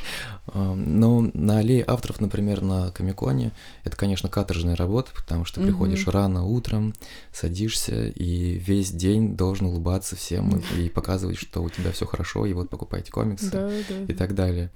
[0.55, 3.53] Но на аллее авторов, например, на Комиконе,
[3.85, 6.95] это, конечно, каторжная работа, потому что приходишь рано утром,
[7.33, 12.53] садишься и весь день должен улыбаться всем и показывать, что у тебя все хорошо, и
[12.53, 14.71] вот покупаете комиксы и так далее.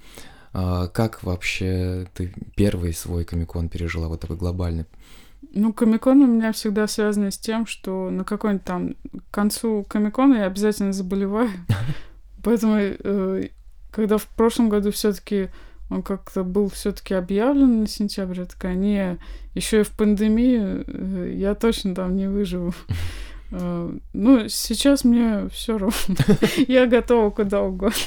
[0.53, 4.85] А как вообще ты первый свой комикон пережила, вот такой глобальный?
[5.57, 10.35] Ну, комикон у меня всегда связан с тем, что на какой-нибудь там к концу комикона
[10.35, 11.49] я обязательно заболеваю.
[12.43, 13.49] Поэтому, э,
[13.89, 15.49] когда в прошлом году все-таки
[15.89, 19.17] он как-то был все-таки объявлен на сентябрь, я такая, не,
[19.55, 22.75] еще и в пандемию э, я точно там не выживу.
[23.51, 26.15] Э, ну, сейчас мне все равно.
[26.67, 27.97] Я готова куда угодно.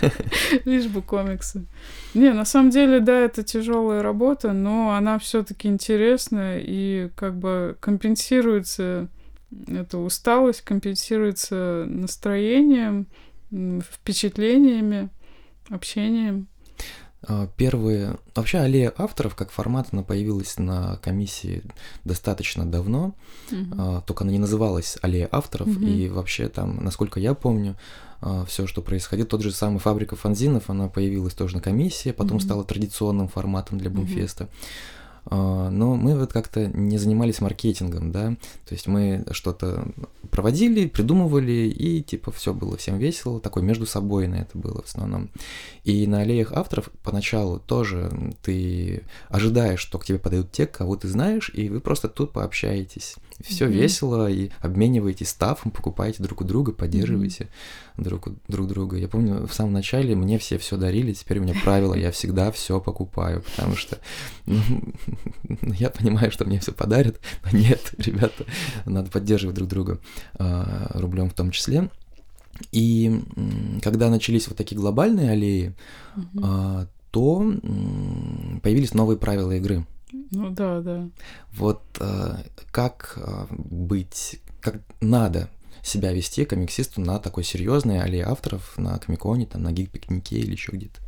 [0.64, 1.66] Лишь бы комиксы.
[2.14, 7.76] Не, на самом деле, да, это тяжелая работа, но она все-таки интересная и как бы
[7.80, 9.08] компенсируется
[9.66, 13.06] эта усталость, компенсируется настроением,
[13.50, 15.10] впечатлениями,
[15.68, 16.48] общением.
[17.26, 18.16] А, первые...
[18.34, 21.62] Вообще аллея авторов как формат, она появилась на комиссии
[22.04, 23.14] достаточно давно,
[23.50, 24.02] uh-huh.
[24.06, 25.88] только она не называлась аллея авторов, uh-huh.
[25.88, 27.76] и вообще там, насколько я помню,
[28.20, 32.38] а, все, что происходило, тот же самый фабрика фанзинов, она появилась тоже на комиссии, потом
[32.38, 32.42] uh-huh.
[32.42, 34.44] стала традиционным форматом для Бумфеста.
[34.44, 34.48] Uh-huh.
[35.26, 39.86] А, но мы вот как-то не занимались маркетингом, да, то есть мы что-то
[40.30, 44.86] проводили, придумывали, и типа все было всем весело, такой между собой на это было в
[44.86, 45.30] основном.
[45.84, 48.10] И на аллеях авторов поначалу тоже
[48.42, 53.16] ты ожидаешь, что к тебе подают те, кого ты знаешь, и вы просто тут пообщаетесь.
[53.40, 53.72] Все mm-hmm.
[53.72, 57.44] весело, и обмениваетесь стафом, покупаете друг у друга, поддерживаете
[57.96, 58.04] mm-hmm.
[58.04, 58.96] друг, друг друга.
[58.96, 62.50] Я помню, в самом начале мне все все дарили, теперь у меня правило, я всегда
[62.52, 63.98] все покупаю, потому что
[64.46, 64.60] ну,
[65.78, 68.44] я понимаю, что мне все подарят, но нет, ребята,
[68.84, 69.98] надо поддерживать друг друга
[70.34, 71.90] а, рублем в том числе.
[72.70, 73.22] И
[73.82, 75.74] когда начались вот такие глобальные аллеи,
[76.16, 76.86] mm-hmm.
[77.10, 77.54] то
[78.62, 79.84] появились новые правила игры.
[80.30, 81.08] Ну да, да.
[81.52, 82.38] Вот а,
[82.70, 83.18] как
[83.50, 85.48] быть, как надо
[85.82, 90.72] себя вести комиксисту на такой серьезной аллее авторов, на комиконе, там, на гик-пикнике или еще
[90.72, 91.00] где-то?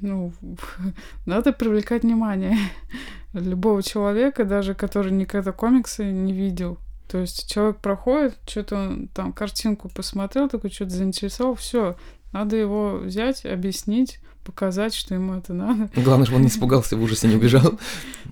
[0.00, 0.32] Ну,
[1.26, 2.56] надо привлекать внимание
[3.32, 6.78] любого человека, даже который никогда комиксы не видел.
[7.08, 11.96] То есть человек проходит, что-то он там картинку посмотрел, такой что-то заинтересовал, все,
[12.32, 15.90] надо его взять, объяснить, показать, что ему это надо.
[15.96, 17.78] Главное, чтобы он не испугался, в ужасе не убежал.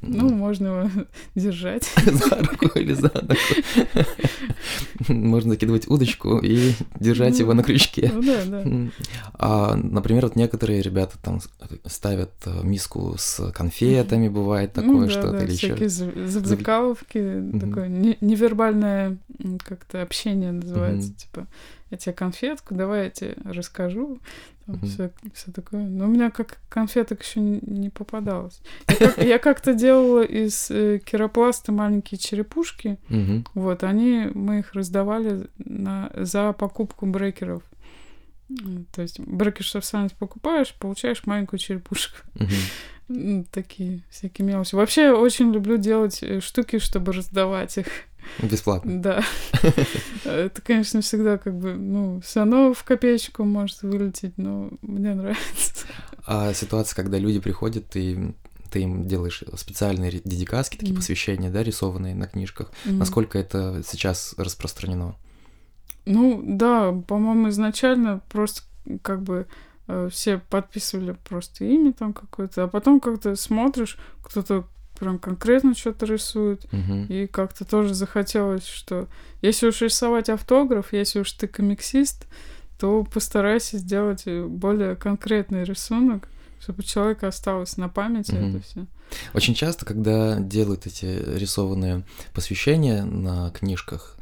[0.03, 0.91] Ну, можно его
[1.35, 1.91] держать.
[2.05, 3.35] За руку или за ногу.
[5.09, 8.11] Можно закидывать удочку и держать его на крючке.
[8.13, 8.65] Ну да, да.
[9.35, 11.41] А, например, вот некоторые ребята там
[11.87, 15.89] ставят э, миску с конфетами, бывает ну такое что-то или еще.
[15.89, 19.19] Завлекаловки, такое невербальное
[19.65, 21.47] как-то общение называется, типа
[21.93, 24.19] я тебе конфетку, давай я тебе расскажу,
[24.67, 24.87] там mm-hmm.
[24.87, 25.83] все, все такое.
[25.85, 28.61] Но у меня как конфеток еще не, не попадалось.
[28.89, 32.99] Я, как, я как-то делала из э, керопласта маленькие черепушки.
[33.09, 33.47] Mm-hmm.
[33.55, 37.63] Вот, они, мы их раздавали на, за покупку брекеров.
[38.93, 42.19] То есть брекер сами покупаешь, получаешь маленькую черепушку.
[42.35, 43.47] Mm-hmm.
[43.51, 44.75] Такие всякие мелочи.
[44.75, 47.87] Вообще очень люблю делать э, штуки, чтобы раздавать их.
[48.43, 49.01] Бесплатно.
[49.01, 49.23] Да.
[50.25, 55.87] Это, конечно, всегда как бы, ну, все равно в копеечку может вылететь, но мне нравится.
[56.27, 58.35] А ситуация, когда люди приходят, и
[58.71, 60.97] ты им делаешь специальные дедикаски, такие mm.
[60.97, 62.71] посвящения, да, рисованные на книжках.
[62.85, 62.93] Mm.
[62.93, 65.15] Насколько это сейчас распространено?
[66.07, 68.63] Ну, да, по-моему, изначально просто
[69.03, 69.47] как бы
[69.89, 74.67] э, все подписывали просто имя там какое-то, а потом как-то смотришь, кто-то
[75.03, 77.07] прям конкретно что-то рисует, Мгм.
[77.07, 79.09] и как-то тоже захотелось, что
[79.43, 82.27] если уж рисовать автограф, если уж ты комиксист,
[82.79, 86.29] то постарайся сделать э, более конкретный рисунок,
[86.61, 88.57] чтобы у человека осталось на памяти Мгм.
[88.57, 88.87] это все.
[89.35, 91.05] Очень часто, когда делают эти
[91.37, 94.17] рисованные посвящения на книжках,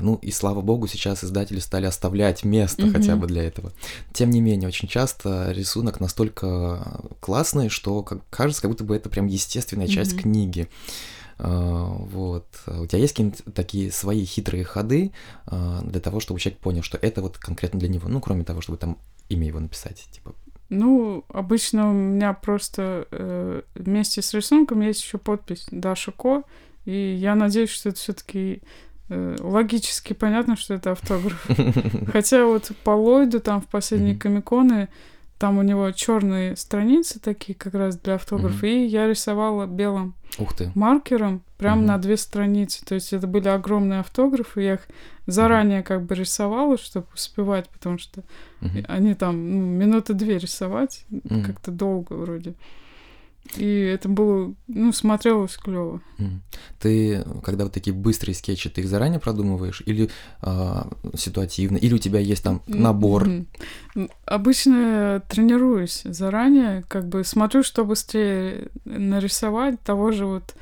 [0.00, 2.92] ну и слава богу, сейчас издатели стали оставлять место Мгм.
[2.92, 3.72] хотя бы для этого.
[4.12, 9.08] Тем не менее, очень часто рисунок настолько классный, что как, кажется, как будто бы это
[9.08, 10.22] прям естественная часть Мгм.
[10.22, 10.68] книги.
[11.38, 12.46] А, Вот.
[12.66, 15.12] А У тебя есть какие-нибудь такие свои хитрые ходы
[15.46, 18.60] а, для того, чтобы человек понял, что это вот конкретно для него, ну, кроме того,
[18.60, 18.96] чтобы там
[19.28, 20.32] имя его написать, типа.
[20.68, 26.42] Ну, обычно у меня просто э, вместе с рисунком есть еще подпись Даша Ко,
[26.86, 28.62] и я надеюсь, что это все-таки
[29.08, 31.46] логически понятно, что это автограф.
[32.12, 34.88] Хотя вот по Ллойду там в последние комиконы
[35.38, 40.54] там у него черные страницы такие как раз для автографа, и я рисовала белым Ух
[40.54, 40.72] ты.
[40.74, 41.86] маркером прям Мгм.
[41.88, 42.84] на две страницы.
[42.86, 44.80] То есть это были огромные автографы, я их
[45.26, 48.22] заранее как бы рисовала, чтобы успевать, потому что
[48.88, 51.04] они там ну, минуты две рисовать,
[51.44, 52.54] как-то долго вроде.
[53.56, 56.00] И это было, ну, смотрелось клево.
[56.78, 61.98] Ты, когда вот такие быстрые скетчи, ты их заранее продумываешь или а, ситуативно, или у
[61.98, 63.28] тебя есть там набор?
[64.24, 70.54] Обычно тренируюсь заранее, как бы смотрю, что быстрее нарисовать того же вот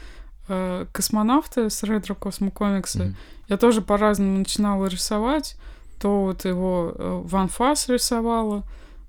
[0.49, 3.14] э, космонавта с ретро космокомикса.
[3.49, 5.57] Я тоже по-разному начинала рисовать.
[6.01, 8.64] То вот его э, Фас рисовала.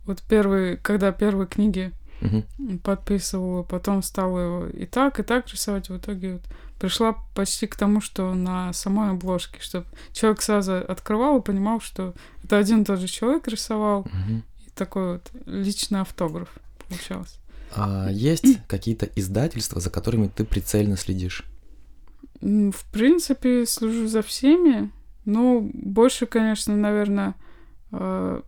[0.05, 1.91] Вот первые, когда первые книги
[2.21, 2.79] Мгм.
[2.79, 5.89] подписывала, потом стала его и так, и так рисовать.
[5.89, 6.41] В итоге вот
[6.79, 12.13] пришла почти к тому, что на самой обложке, чтобы человек сразу открывал и понимал, что
[12.43, 14.43] это один и тот же человек рисовал, Мгм.
[14.65, 16.49] и такой вот личный автограф
[16.87, 17.37] получался.
[17.75, 21.43] А есть какие-то издательства, за которыми ты прицельно следишь?
[22.41, 24.89] В принципе, слежу за всеми,
[25.25, 27.33] но больше, конечно, наверное,
[27.91, 28.41] э,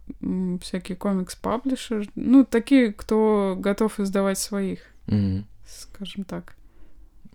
[0.61, 5.45] всякие комикс-паблишеры, ну, такие, кто готов издавать своих, Мгм.
[5.67, 6.55] скажем так.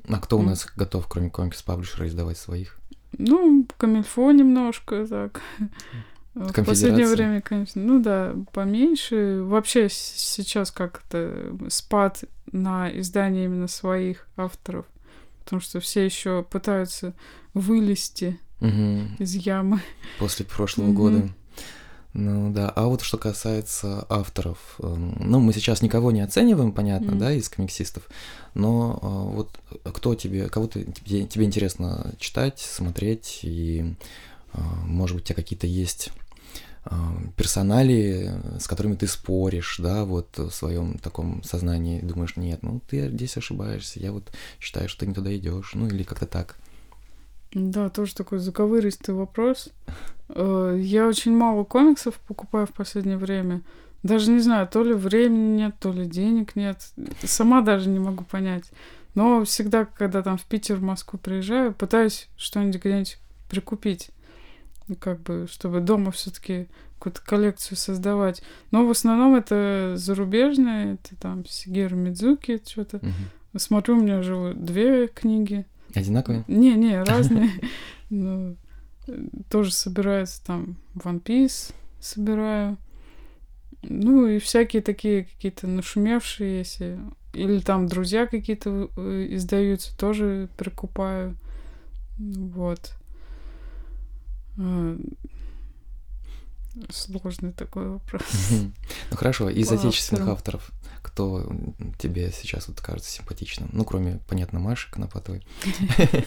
[0.09, 0.47] А кто у М.
[0.47, 2.79] нас готов, кроме комикс-паблишера, издавать своих?
[3.19, 5.41] Ну, камильфо немножко, так.
[6.35, 9.43] В последнее время, конечно, ну да, поменьше.
[9.45, 14.87] Вообще сейчас как-то спад на издание именно своих авторов,
[15.41, 17.13] потому что все еще пытаются
[17.53, 19.17] вылезти Мгм.
[19.19, 19.83] из ямы.
[20.19, 20.95] После прошлого Мгм.
[20.97, 21.29] года.
[22.15, 27.13] Ну да, а вот что касается авторов, эм, ну мы сейчас никого не оцениваем, понятно,
[27.13, 27.19] Мгм.
[27.19, 28.07] да, из комиксистов,
[28.53, 29.59] но а, вот
[29.95, 33.95] кто тебе, кого ты, тебе, тебе интересно читать, смотреть, и
[34.53, 36.11] а, может быть у тебя какие-то есть
[36.85, 42.83] а, персонали, с которыми ты споришь, да, вот в своем таком сознании, думаешь, нет, ну
[42.91, 46.57] ты здесь ошибаешься, я вот считаю, что ты не туда идешь, ну или как-то так.
[47.55, 49.71] Да, тоже такой заковыристый вопрос.
[50.29, 53.63] Э, Я очень мало комиксов покупаю в последнее время.
[54.03, 56.79] Даже не знаю, то ли времени нет, то ли денег нет.
[57.23, 58.71] Сама даже не могу понять.
[59.15, 63.19] Но всегда, когда там в Питер, в Москву приезжаю, пытаюсь что-нибудь где-нибудь
[63.51, 64.11] прикупить.
[64.89, 68.43] Ну, Как бы, чтобы дома все-таки какую-то коллекцию создавать.
[68.71, 72.99] Но в основном это зарубежные, это там Сигеру Мидзуки, что-то.
[72.99, 73.59] Мгм.
[73.59, 75.67] Смотрю, у меня уже две книги.
[75.95, 76.45] Одинаковые?
[76.49, 77.51] Не-не, разные.
[78.11, 78.57] Ну,
[79.07, 81.73] э, тоже собирается там One Piece
[82.03, 82.77] собираю.
[83.83, 87.01] Ну и всякие такие какие-то нашумевшие, если...
[87.33, 91.37] Или там друзья какие-то э, издаются, тоже прикупаю.
[92.19, 92.93] Ну, Вот.
[94.59, 94.99] Э,
[96.91, 98.23] Сложный такой вопрос.
[99.11, 100.71] Ну хорошо, из отечественных авторов,
[101.03, 101.47] кто
[101.99, 103.69] тебе сейчас вот кажется симпатичным?
[103.73, 105.45] Ну, кроме, понятно, Маши Конопатовой.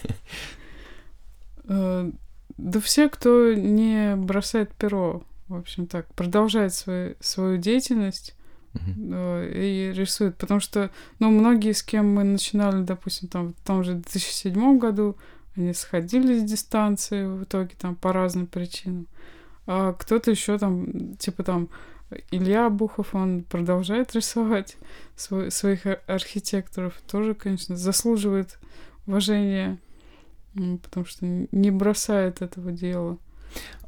[1.68, 2.12] Э,
[2.58, 8.36] Да все, кто не бросает перо, в общем так, продолжает свою, свою деятельность
[8.76, 10.38] э, и рисует.
[10.38, 15.18] Потому что, ну, многие, с кем мы начинали, допустим, там, в том же 2007 году,
[15.56, 19.08] они сходили с дистанции в итоге там по разным причинам.
[19.68, 21.70] А кто-то еще там, типа там,
[22.32, 24.78] Илья Бухов, он продолжает рисовать
[25.16, 26.94] свой- своих ар- архитекторов.
[27.10, 28.58] Тоже, конечно, заслуживает
[29.08, 29.78] уважения,
[30.54, 33.18] потому что не бросает этого дела.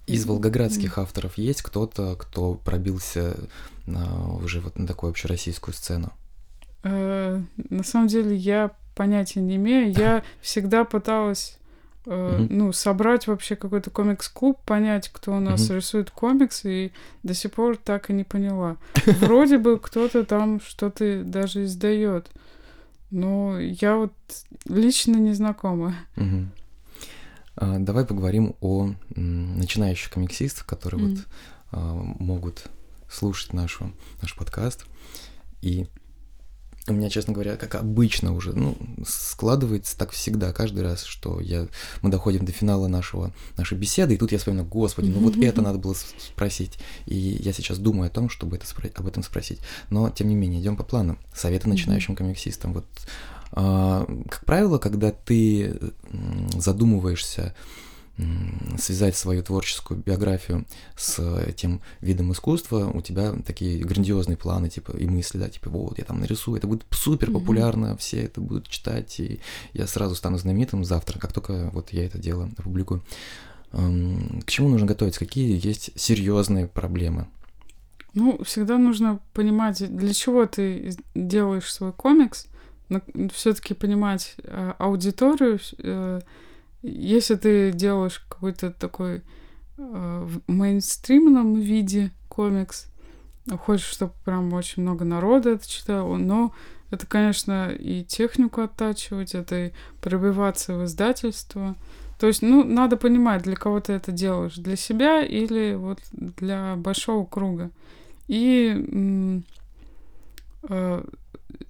[0.06, 3.36] Из волгоградских авторов есть кто-то, кто пробился
[3.86, 6.14] на, уже вот на такую общероссийскую сцену?
[6.84, 9.92] Э, На самом деле я понятия не имею.
[9.92, 11.58] Я всегда пыталась
[12.10, 12.58] э, Мгм.
[12.58, 15.76] ну, собрать вообще какой-то комикс-клуб, понять, кто у нас Мгм.
[15.78, 16.92] рисует комиксы, и
[17.24, 18.78] до сих пор так и не поняла.
[19.06, 22.32] Вроде бы кто-то там что-то даже издает,
[23.12, 24.14] но я вот
[24.68, 25.96] лично не знакома.
[26.16, 26.52] Мгм.
[27.56, 31.16] А, Давай поговорим о м, начинающих комиксистах, которые Мгм.
[31.16, 31.26] вот
[31.72, 32.64] а, могут
[33.12, 33.92] слушать нашу,
[34.22, 34.86] наш подкаст.
[35.62, 35.88] И
[36.88, 41.68] у меня, честно говоря, как обычно уже, ну, складывается так всегда, каждый раз, что я,
[42.02, 45.62] мы доходим до финала нашего, нашей беседы, и тут я вспоминаю, господи, ну вот это
[45.62, 46.80] надо было спросить.
[47.06, 49.60] И я сейчас думаю о том, чтобы это спро- об этом спросить.
[49.90, 51.18] Но, тем не менее, идем по плану.
[51.34, 52.74] Советы начинающим комиксистам.
[52.74, 52.86] Вот,
[53.52, 55.78] а, как правило, когда ты
[56.56, 57.54] задумываешься
[58.78, 60.66] связать свою творческую биографию
[60.96, 65.98] с этим видом искусства, у тебя такие грандиозные планы, типа, и мысли, да, типа, вот,
[66.00, 69.40] я там нарисую, это будет супер популярно, все это будут читать, и
[69.74, 73.04] я сразу стану знаменитым завтра, как только вот я это дело опубликую.
[73.74, 75.20] Эм, К чему нужно готовиться?
[75.20, 77.28] Какие есть серьезные проблемы?
[78.14, 82.48] Ну, всегда нужно понимать, для чего ты делаешь свой комикс,
[83.34, 85.60] все-таки понимать э, аудиторию.
[86.88, 89.22] Если ты делаешь какой-то такой э,
[89.78, 92.88] в мейнстримном виде комикс,
[93.56, 96.54] хочешь, чтобы прям очень много народа это читало, но
[96.90, 99.72] это, конечно, и технику оттачивать, это и
[100.02, 101.76] пробиваться в издательство.
[102.20, 106.76] То есть, ну, надо понимать, для кого ты это делаешь, для себя или вот для
[106.76, 107.70] большого круга.
[108.28, 109.44] И
[110.70, 111.04] э,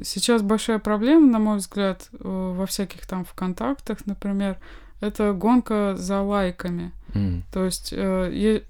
[0.02, 4.58] сейчас большая проблема, на мой взгляд, э, во всяких там ВКонтактах, например,
[5.00, 6.92] это гонка за лайками.
[7.14, 8.62] М, То есть э, я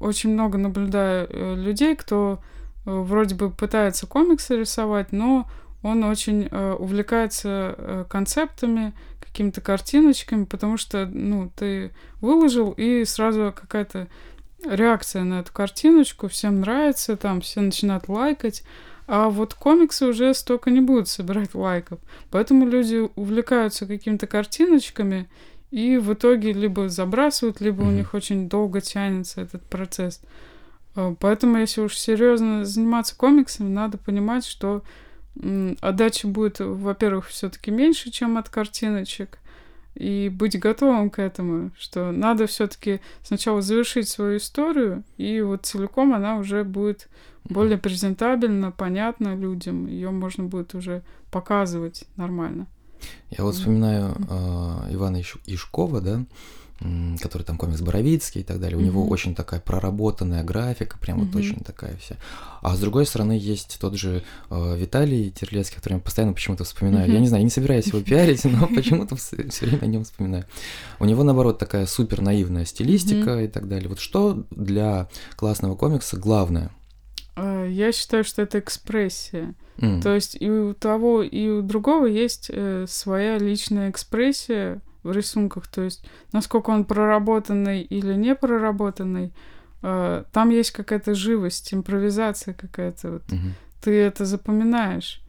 [0.00, 2.38] очень много наблюдаю э, людей, кто
[2.84, 5.48] э, вроде бы пытается комиксы рисовать, но
[5.82, 11.90] он очень э, увлекается э, концептами, какими-то картиночками, потому что, ну, ты
[12.20, 14.08] выложил, и сразу какая-то
[14.68, 18.62] реакция на эту картиночку, всем нравится, там все начинают лайкать,
[19.14, 21.98] а вот комиксы уже столько не будут собирать лайков.
[22.30, 25.28] Поэтому люди увлекаются какими-то картиночками,
[25.70, 27.96] и в итоге либо забрасывают, либо у Мгм.
[27.96, 30.22] них очень долго тянется этот процесс.
[30.96, 34.82] Э, Поэтому, если уж серьезно заниматься комиксами, надо понимать, что
[35.38, 39.40] м, отдачи будет, во-первых, все-таки меньше, чем от картиночек,
[39.94, 46.14] и быть готовым к этому, что надо все-таки сначала завершить свою историю, и вот целиком
[46.14, 47.08] она уже будет
[47.44, 52.66] более презентабельна, понятна людям, ее можно будет уже показывать нормально.
[53.30, 56.24] Я вот вспоминаю э, Ивана Иш- Ишкова, да,
[57.20, 58.76] который там комикс Боровицкий и так далее.
[58.76, 59.12] У него Мгм.
[59.12, 61.38] очень такая проработанная графика, прям вот Мгм.
[61.38, 62.16] очень такая вся.
[62.60, 67.06] А с другой стороны есть тот же э, Виталий Терлецкий, который я постоянно почему-то вспоминаю.
[67.06, 67.22] Я Мгм.
[67.22, 70.44] не знаю, я не собираюсь его пиарить, но почему-то все время о нем вспоминаю.
[71.00, 73.88] У него, наоборот, такая супер наивная стилистика и так далее.
[73.88, 76.70] Вот что для классного комикса главное?
[77.36, 79.54] Э, Я считаю, что это экспрессия.
[80.02, 85.66] То есть и у того, и у другого есть э, своя личная экспрессия в рисунках.
[85.68, 89.32] То есть насколько он проработанный или не проработанный,
[89.82, 93.12] э, там есть какая-то живость, импровизация какая-то.
[93.12, 93.32] Вот.
[93.32, 93.54] мгм.
[93.80, 95.21] Ты это запоминаешь.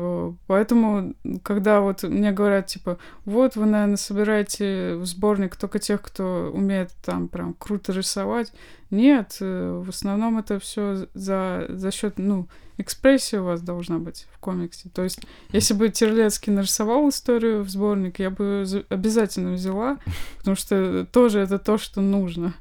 [0.00, 6.00] Э, Поэтому, когда вот мне говорят, типа, вот вы, наверное, собираете в сборник только тех,
[6.00, 8.52] кто умеет там прям круто рисовать.
[8.90, 12.48] Нет, э, в основном это все за, за счет, ну,
[12.78, 14.88] экспрессии у вас должна быть в комиксе.
[14.88, 15.20] То есть,
[15.52, 19.98] если бы Терлецкий нарисовал историю в сборник, я бы обязательно взяла,
[20.38, 22.54] потому что тоже это то, что нужно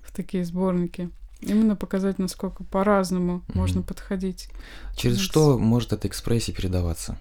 [0.00, 1.10] в такие сборники.
[1.40, 3.58] Именно показать, насколько по-разному Мгм.
[3.58, 4.48] можно подходить.
[4.96, 7.18] Через что может эта экспрессия передаваться?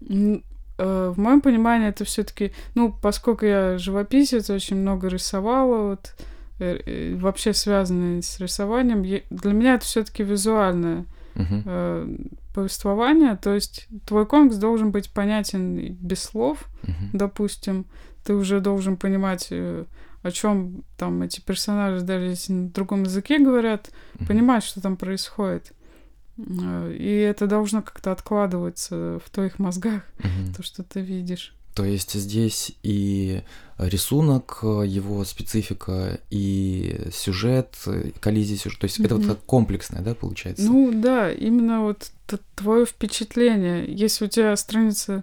[0.00, 6.14] Э, В моем понимании это все-таки, ну, поскольку я живописец, очень много рисовала, вот
[6.60, 12.16] э, э, вообще связанные с рисованием, для меня это все-таки визуальное э,
[12.54, 17.10] повествование, то есть твой комикс должен быть понятен без слов, Мгм.
[17.12, 17.86] допустим,
[18.24, 19.48] ты уже должен понимать,
[20.22, 24.26] о чем там эти персонажи, даже если на другом языке говорят, Мгм.
[24.26, 25.72] понимать, что там происходит.
[26.38, 30.54] Э, И это должно как-то откладываться в твоих мозгах, Мгм.
[30.54, 31.54] то, что ты видишь.
[31.74, 33.42] То есть здесь и
[33.78, 38.80] рисунок, э, его специфика, и сюжет, э, коллизия сюжет.
[38.80, 40.64] То есть это вот как комплексное, да, получается?
[40.64, 42.10] Ну да, именно вот
[42.56, 43.84] твое впечатление.
[43.86, 45.22] Если у тебя страница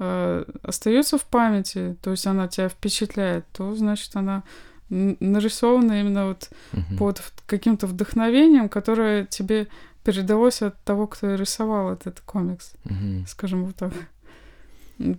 [0.00, 4.42] э, остается в памяти, то есть она тебя впечатляет, то значит она
[4.88, 6.96] нарисована именно вот Мгм.
[6.98, 9.68] под каким-то вдохновением, которое тебе
[10.04, 12.72] передалось от того, кто рисовал этот комикс.
[12.84, 13.24] Мгм.
[13.28, 13.92] скажем вот так.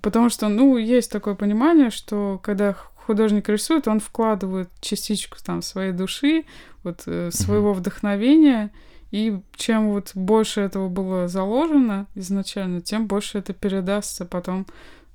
[0.01, 2.73] Потому что, ну, есть такое понимание, что когда
[3.07, 6.43] художник рисует, он вкладывает частичку там своей души,
[6.83, 8.69] вот э, своего вдохновения,
[9.11, 14.65] и чем вот больше этого было заложено изначально, тем больше это передастся потом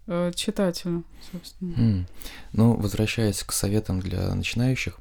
[0.07, 1.75] э, читателю, собственно.
[1.77, 2.07] М.
[2.53, 4.99] Ну, возвращаясь к советам для начинающих,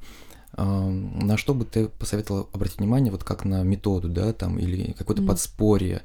[0.54, 4.92] а, на что бы ты посоветовал обратить внимание, вот как на методу, да, там, или
[4.92, 5.28] какое-то Мгм.
[5.28, 6.00] подспорье,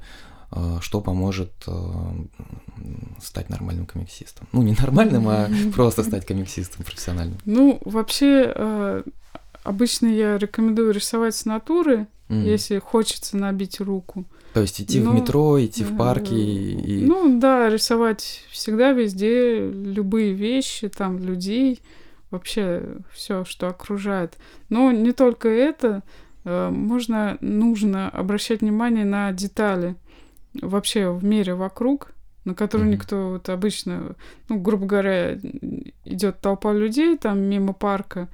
[0.50, 2.14] а, что поможет а,
[3.22, 4.46] стать нормальным комиксистом?
[4.52, 7.38] Ну, не нормальным, а просто стать комиксистом профессиональным.
[7.46, 9.02] Ну, вообще, э,
[9.64, 12.44] обычно я рекомендую рисовать с натуры, М.
[12.44, 14.24] если хочется набить руку.
[14.54, 17.04] То есть идти в Ну, метро, идти в э, парки и...
[17.04, 21.80] Ну да, рисовать всегда везде любые вещи, там людей,
[22.30, 24.36] вообще все, что окружает.
[24.68, 26.02] Но не только это,
[26.44, 29.94] э, можно, нужно обращать внимание на детали
[30.60, 32.12] вообще в мире вокруг,
[32.44, 32.94] на которые Мгм.
[32.94, 34.16] никто вот обычно,
[34.48, 35.38] ну, грубо говоря,
[36.04, 38.28] идет толпа людей там мимо парка,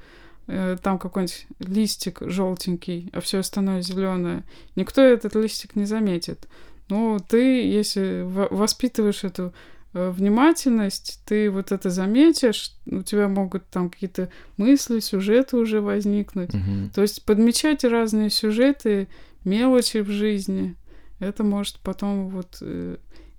[0.83, 4.45] там какой-нибудь листик желтенький, а все остальное зеленое.
[4.77, 6.49] Никто этот листик не заметит.
[6.89, 9.53] Ну, ты, если воспитываешь эту
[9.93, 16.55] э, внимательность, ты вот это заметишь, у тебя могут там какие-то мысли, сюжеты уже возникнуть.
[16.55, 16.91] Мгм.
[16.95, 19.09] То есть подмечать разные сюжеты,
[19.45, 20.77] мелочи в жизни,
[21.21, 22.63] это может потом вот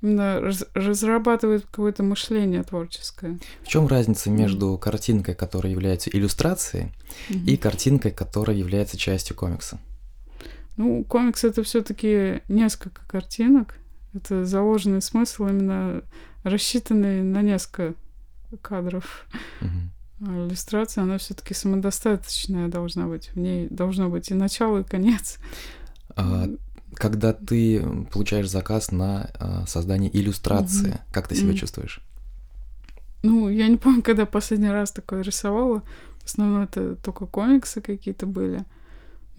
[0.01, 3.39] именно раз- разрабатывать какое-то мышление творческое.
[3.63, 6.91] В чем разница между картинкой, которая является иллюстрацией,
[7.29, 9.79] и картинкой, которая является частью комикса?
[10.77, 13.75] Ну, комикс это все-таки несколько картинок.
[14.13, 16.03] Это заложенный смысл, именно
[16.43, 17.95] рассчитанный на несколько
[18.61, 19.27] кадров.
[19.61, 19.91] Мгм.
[20.25, 23.29] А иллюстрация, она все-таки самодостаточная должна быть.
[23.35, 25.37] В ней должно быть и начало, и конец.
[26.15, 26.45] А,
[26.99, 27.81] Когда ты
[28.11, 30.99] получаешь заказ на а, создание иллюстрации, Мгм.
[31.13, 31.55] как ты себя Мгм.
[31.57, 32.01] чувствуешь?
[33.23, 35.81] Ну, я не помню, когда последний раз такое рисовала.
[36.23, 38.65] В основном это только комиксы какие-то были.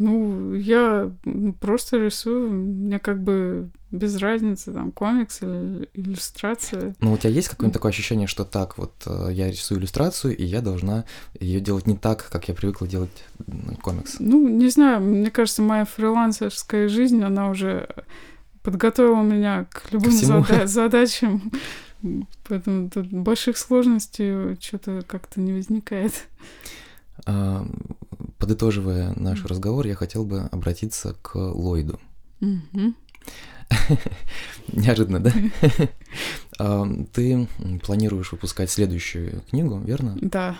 [0.00, 1.12] Ну, я
[1.60, 6.94] просто рисую, мне как бы без разницы, там, комикс или иллюстрация.
[7.00, 10.42] Ну, у тебя есть какое-нибудь такое ощущение, что так, вот э, я рисую иллюстрацию, и
[10.42, 11.04] я должна
[11.38, 13.10] ее делать не так, как я привыкла делать
[13.82, 14.16] комикс?
[14.20, 17.86] Ну, не знаю, мне кажется, моя фрилансерская жизнь, она уже
[18.62, 21.52] подготовила меня к любым зада- задачам.
[22.48, 26.26] Поэтому тут больших сложностей что-то как-то не возникает.
[28.38, 29.46] Подытоживая наш Мгм.
[29.48, 31.98] разговор, я хотел бы обратиться к Ллойду.
[32.40, 32.94] Мгм.
[34.72, 35.32] Неожиданно, да?
[37.12, 37.48] Ты
[37.84, 40.16] планируешь выпускать следующую книгу, верно?
[40.20, 40.56] Да.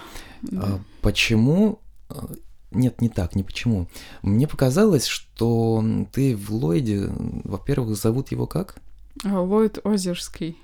[0.57, 1.81] А Почему?
[2.09, 2.31] а,
[2.71, 3.89] Нет, не так, не почему.
[4.23, 7.09] Мне показалось, что ты в Ллойде,
[7.45, 8.77] во-первых, зовут его как?
[9.25, 10.57] А, Ллойд Озерский.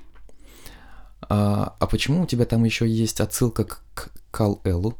[1.29, 4.95] А, а почему у тебя там еще есть отсылка к, к Кал Эллу?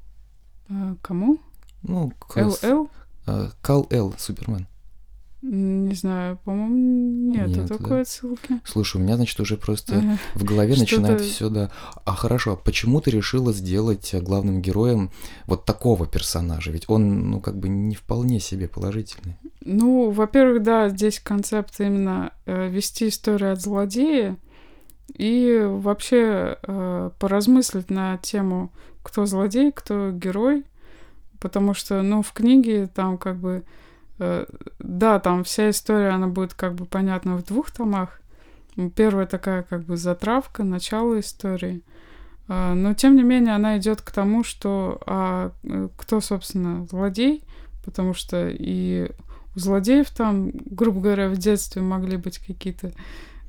[0.69, 1.39] А, Кому?
[1.89, 2.91] Ну, ЛЛ?
[3.63, 4.67] Кал Эл, Супермен.
[5.43, 7.77] Не знаю, по-моему, Нету, да?
[7.77, 8.61] такой отсылки.
[8.65, 11.71] Слушай, у меня, значит, уже просто в голове начинает все, да.
[12.05, 15.11] А хорошо, а почему ты решила сделать э, главным героем
[15.47, 16.73] вот такого персонажа?
[16.73, 19.37] Ведь он, ну, как бы не вполне себе положительный.
[19.61, 24.37] Ну, во-первых, да, здесь концепт именно э, вести историю от злодея
[25.15, 28.73] и вообще э, поразмыслить на тему,
[29.03, 30.65] кто злодей, кто герой,
[31.41, 33.65] потому что, ну, в книге там как бы,
[34.19, 34.47] э,
[34.79, 38.21] да, там вся история, она будет как бы понятна в двух томах.
[38.95, 41.83] Первая такая как бы затравка, начало истории.
[42.49, 47.43] А, Но, тем не менее, она идет к тому, что а, э, кто, собственно, злодей,
[47.85, 49.11] потому что и
[49.55, 52.93] у злодеев там, грубо говоря, в детстве могли быть какие-то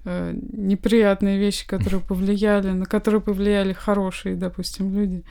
[0.05, 5.23] э, неприятные вещи, которые повлияли, на которые повлияли хорошие, допустим, люди.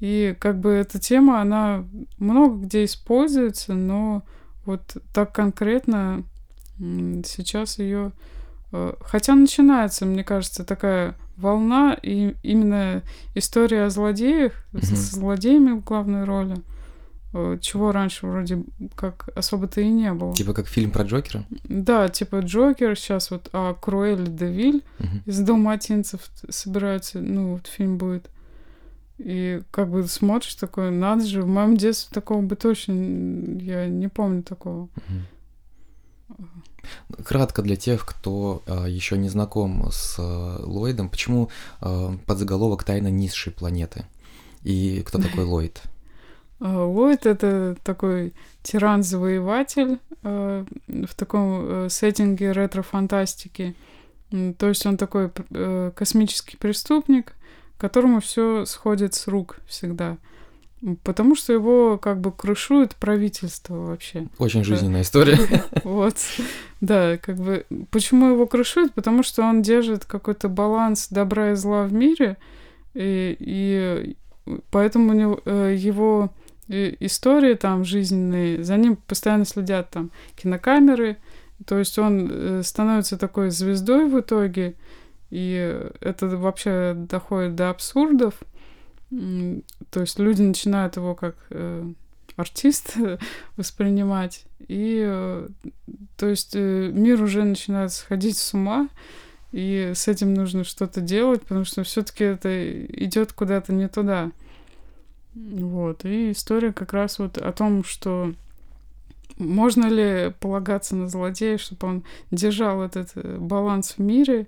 [0.00, 1.84] И как бы эта тема, она
[2.18, 4.22] много где используется, но
[4.64, 6.24] вот так конкретно
[6.78, 8.12] сейчас ее...
[9.00, 13.02] Хотя начинается, мне кажется, такая волна, и именно
[13.34, 14.82] история о злодеях, Мгм.
[14.84, 16.56] с злодеями в главной роли,
[17.34, 18.62] э, чего раньше вроде
[18.94, 20.34] как особо-то и не было.
[20.34, 21.44] Типа как фильм про Джокера?
[21.64, 25.22] Да, типа Джокер, сейчас вот а, Круэль Девиль Мгм.
[25.26, 28.30] из Далматинцев собираются, ну, вот фильм будет.
[29.22, 32.92] И как бы смотришь такой, надо же, в моем детстве такого бы точно,
[33.60, 34.88] я не помню такого.
[37.24, 41.50] Кратко для тех, кто еще не знаком с э, Ллойдом, почему
[41.82, 44.06] э, подзаголовок «Тайна низшей планеты»
[44.62, 45.82] и кто такой Ллойд?
[46.60, 53.74] А, Ллойд— это такой тиран-завоеватель э, в таком э, сеттинге ретро-фантастики.
[54.58, 57.34] То есть он такой э, космический преступник,
[57.80, 60.18] которому все сходит с рук всегда.
[61.02, 64.28] Потому что его как бы крышует правительство вообще.
[64.38, 65.38] Очень жизненная история.
[65.84, 66.16] Вот.
[66.80, 67.66] Да, как бы...
[67.90, 68.92] Почему его крышует?
[68.94, 72.36] Потому что он держит какой-то баланс добра и зла в мире,
[72.94, 74.16] и, и
[74.70, 76.30] поэтому э, его
[76.68, 81.16] истории там жизненные, за ним постоянно следят там кинокамеры,
[81.66, 84.76] то есть он э, становится такой звездой в итоге,
[85.30, 88.34] и это вообще доходит до абсурдов.
[89.08, 91.92] То есть люди начинают его как э,
[92.36, 92.96] артист
[93.56, 95.48] воспринимать, и э,
[96.16, 98.88] то есть э, мир уже начинает сходить с ума,
[99.52, 104.30] и с этим нужно что-то делать, потому что все-таки это идет куда-то не туда.
[105.34, 106.04] Вот.
[106.04, 108.32] И история как раз вот о том, что
[109.38, 114.46] можно ли полагаться на злодея, чтобы он держал этот э, баланс в мире,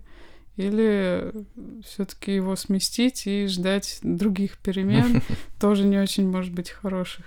[0.57, 1.33] или
[1.85, 5.23] все-таки его сместить и ждать других перемен,
[5.61, 7.25] тоже не очень может быть хороших.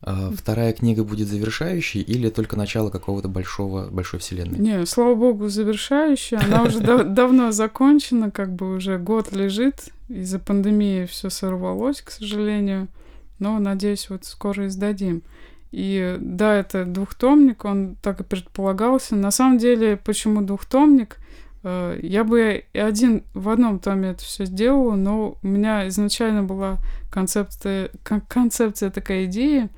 [0.00, 4.58] А вторая книга будет завершающей или только начало какого-то большого, большой вселенной?
[4.58, 6.38] Не, слава богу, завершающая.
[6.38, 9.88] Она уже давно закончена, как бы уже год лежит.
[10.08, 12.86] Из-за пандемии все сорвалось, к сожалению.
[13.40, 15.22] Но, надеюсь, вот скоро издадим.
[15.72, 19.16] И да, это двухтомник, он так и предполагался.
[19.16, 21.18] На самом деле, почему двухтомник?
[21.68, 26.78] Э, я бы один в одном томе это все сделала, но у меня изначально была
[27.10, 27.90] концепция,
[28.28, 29.68] концепция такая идея,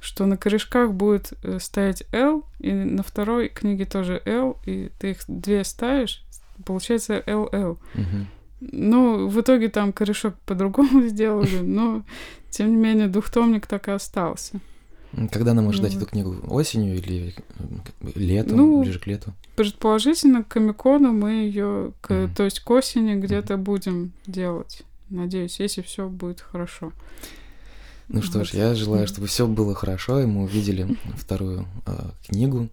[0.00, 5.10] что на корешках будет э, стоять L, и на второй книге тоже L, и ты
[5.10, 6.24] их две ставишь,
[6.64, 7.72] получается LL.
[7.72, 8.26] Угу.
[8.60, 12.04] Ну, в итоге там корешок по-другому сделали, но
[12.50, 14.60] тем не менее двухтомник так и остался.
[15.30, 16.36] Когда нам можно ждать эту книгу?
[16.48, 17.34] Осенью или
[18.14, 19.34] летом, ну, ближе к лету?
[19.56, 22.34] Предположительно, к Комикону мы ее, к, mm-hmm.
[22.34, 23.62] то есть к осени где-то mm-hmm.
[23.62, 24.82] будем делать.
[25.10, 26.92] Надеюсь, если все будет хорошо.
[28.08, 28.48] Ну что вот.
[28.48, 31.92] ж, я желаю, чтобы все было хорошо, и мы увидели вторую э,
[32.26, 32.68] книгу.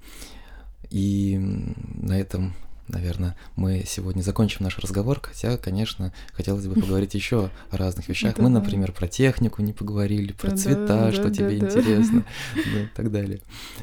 [0.90, 2.54] И на этом
[2.90, 8.38] наверное, мы сегодня закончим наш разговор, хотя, конечно, хотелось бы поговорить еще о разных вещах.
[8.38, 12.26] Мы, например, про технику не поговорили, про цвета, что тебе интересно,
[12.56, 13.40] и так далее.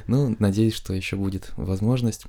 [0.07, 2.27] Ну, надеюсь, что еще будет возможность.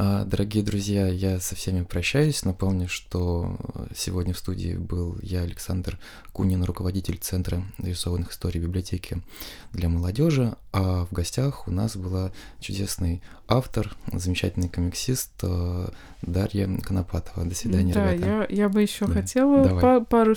[0.00, 2.44] А, дорогие друзья, я со всеми прощаюсь.
[2.44, 3.56] Напомню, что
[3.96, 5.98] сегодня в студии был я, Александр
[6.32, 9.20] Кунин, руководитель Центра нарисованных историй библиотеки
[9.72, 12.30] для молодежи, а в гостях у нас была
[12.60, 15.88] чудесный автор, замечательный комиксист э,
[16.22, 17.44] Дарья Конопатова.
[17.44, 18.46] До свидания, да, ребята.
[18.48, 19.14] Я, я бы еще да.
[19.14, 20.36] хотела па- пару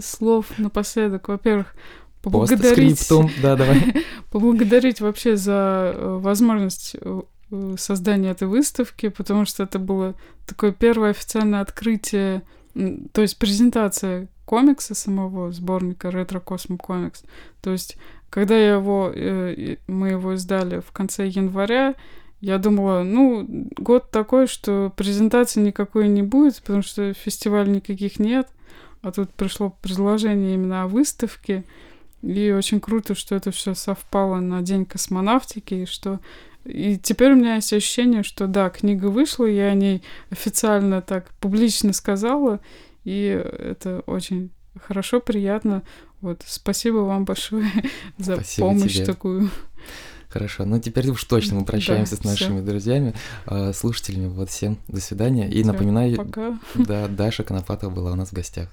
[0.00, 1.26] слов напоследок.
[1.26, 1.74] Во-первых,
[2.22, 3.04] поблагодарить,
[3.42, 4.04] да, давай.
[4.30, 7.22] поблагодарить вообще за э, возможность Э,
[7.76, 10.14] создания этой выставки, потому что это было
[10.46, 12.42] такое первое официальное открытие,
[13.12, 17.22] то есть презентация комикса самого, сборника «Ретро Космо Комикс».
[17.60, 17.96] То есть,
[18.30, 21.94] когда я его, э, мы его издали в конце января,
[22.40, 23.46] я думала, ну,
[23.76, 28.48] год такой, что презентации никакой не будет, потому что фестивалей никаких нет,
[29.00, 31.64] а тут пришло предложение именно о выставке,
[32.22, 36.20] и очень круто, что это все совпало на День космонавтики, и что
[36.64, 41.30] и теперь у меня есть ощущение, что да, книга вышла, я о ней официально так
[41.40, 42.60] публично сказала,
[43.04, 45.82] и это очень хорошо, приятно.
[46.20, 47.70] Вот, спасибо вам большое
[48.18, 49.06] за спасибо помощь тебе.
[49.06, 49.50] такую.
[50.28, 52.66] Хорошо, ну теперь уж точно мы прощаемся да, с нашими всё.
[52.66, 53.14] друзьями,
[53.44, 54.28] а, слушателями.
[54.28, 55.50] Вот всем до свидания.
[55.50, 56.58] И всё, напоминаю, пока.
[56.74, 58.68] да, Даша Конопатова была у нас в гостях.